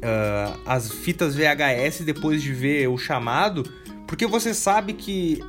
uh, 0.04 0.60
as 0.66 0.90
fitas 0.90 1.34
VHS 1.34 2.00
depois 2.04 2.42
de 2.42 2.52
ver 2.52 2.88
o 2.88 2.98
chamado, 2.98 3.64
porque 4.06 4.26
você 4.26 4.52
sabe 4.52 4.92
que 4.92 5.42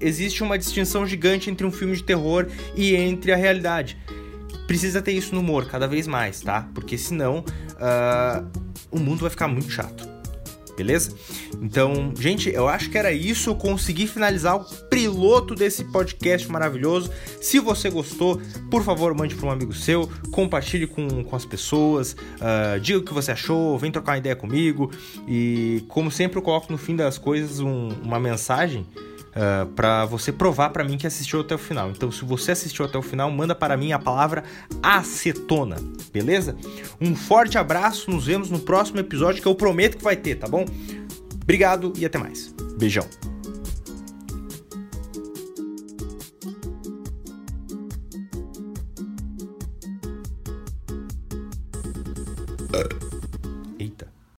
existe 0.00 0.42
uma 0.42 0.58
distinção 0.58 1.06
gigante 1.06 1.50
entre 1.50 1.66
um 1.66 1.72
filme 1.72 1.96
de 1.96 2.02
terror 2.02 2.46
e 2.74 2.94
entre 2.94 3.32
a 3.32 3.36
realidade. 3.36 3.96
Precisa 4.66 5.00
ter 5.00 5.12
isso 5.12 5.34
no 5.34 5.40
humor 5.40 5.66
cada 5.66 5.86
vez 5.86 6.06
mais, 6.06 6.40
tá? 6.40 6.68
Porque 6.74 6.98
senão 6.98 7.38
uh, 7.38 8.67
o 8.90 8.98
mundo 8.98 9.20
vai 9.20 9.30
ficar 9.30 9.48
muito 9.48 9.70
chato. 9.70 10.08
beleza? 10.76 11.12
Então, 11.60 12.12
gente, 12.16 12.48
eu 12.50 12.68
acho 12.68 12.88
que 12.88 12.96
era 12.96 13.12
isso. 13.12 13.50
Eu 13.50 13.56
consegui 13.56 14.06
finalizar 14.06 14.56
o 14.56 14.64
piloto 14.88 15.54
desse 15.54 15.84
podcast 15.84 16.48
maravilhoso. 16.50 17.10
Se 17.40 17.58
você 17.58 17.90
gostou, 17.90 18.40
por 18.70 18.84
favor, 18.84 19.12
mande 19.12 19.34
para 19.34 19.48
um 19.48 19.50
amigo 19.50 19.72
seu, 19.72 20.08
compartilhe 20.30 20.86
com, 20.86 21.24
com 21.24 21.34
as 21.34 21.44
pessoas, 21.44 22.12
uh, 22.12 22.78
diga 22.80 22.98
o 22.98 23.02
que 23.02 23.12
você 23.12 23.32
achou, 23.32 23.76
vem 23.76 23.90
trocar 23.90 24.12
uma 24.12 24.18
ideia 24.18 24.36
comigo. 24.36 24.90
E, 25.26 25.84
como 25.88 26.10
sempre, 26.10 26.38
eu 26.38 26.42
coloco 26.42 26.70
no 26.70 26.78
fim 26.78 26.94
das 26.94 27.18
coisas 27.18 27.58
um, 27.58 27.88
uma 28.02 28.20
mensagem. 28.20 28.86
Uh, 29.28 29.66
para 29.66 30.04
você 30.04 30.32
provar 30.32 30.70
para 30.70 30.82
mim 30.82 30.96
que 30.96 31.06
assistiu 31.06 31.40
até 31.40 31.54
o 31.54 31.58
final. 31.58 31.90
Então, 31.90 32.10
se 32.10 32.24
você 32.24 32.52
assistiu 32.52 32.84
até 32.84 32.98
o 32.98 33.02
final, 33.02 33.30
manda 33.30 33.54
para 33.54 33.76
mim 33.76 33.92
a 33.92 33.98
palavra 33.98 34.42
acetona, 34.82 35.76
beleza? 36.12 36.56
Um 37.00 37.14
forte 37.14 37.56
abraço, 37.56 38.10
nos 38.10 38.26
vemos 38.26 38.50
no 38.50 38.58
próximo 38.58 38.98
episódio 38.98 39.40
que 39.40 39.46
eu 39.46 39.54
prometo 39.54 39.98
que 39.98 40.02
vai 40.02 40.16
ter, 40.16 40.36
tá 40.36 40.48
bom? 40.48 40.64
Obrigado 41.42 41.92
e 41.96 42.04
até 42.04 42.18
mais. 42.18 42.54
Beijão. 42.78 43.37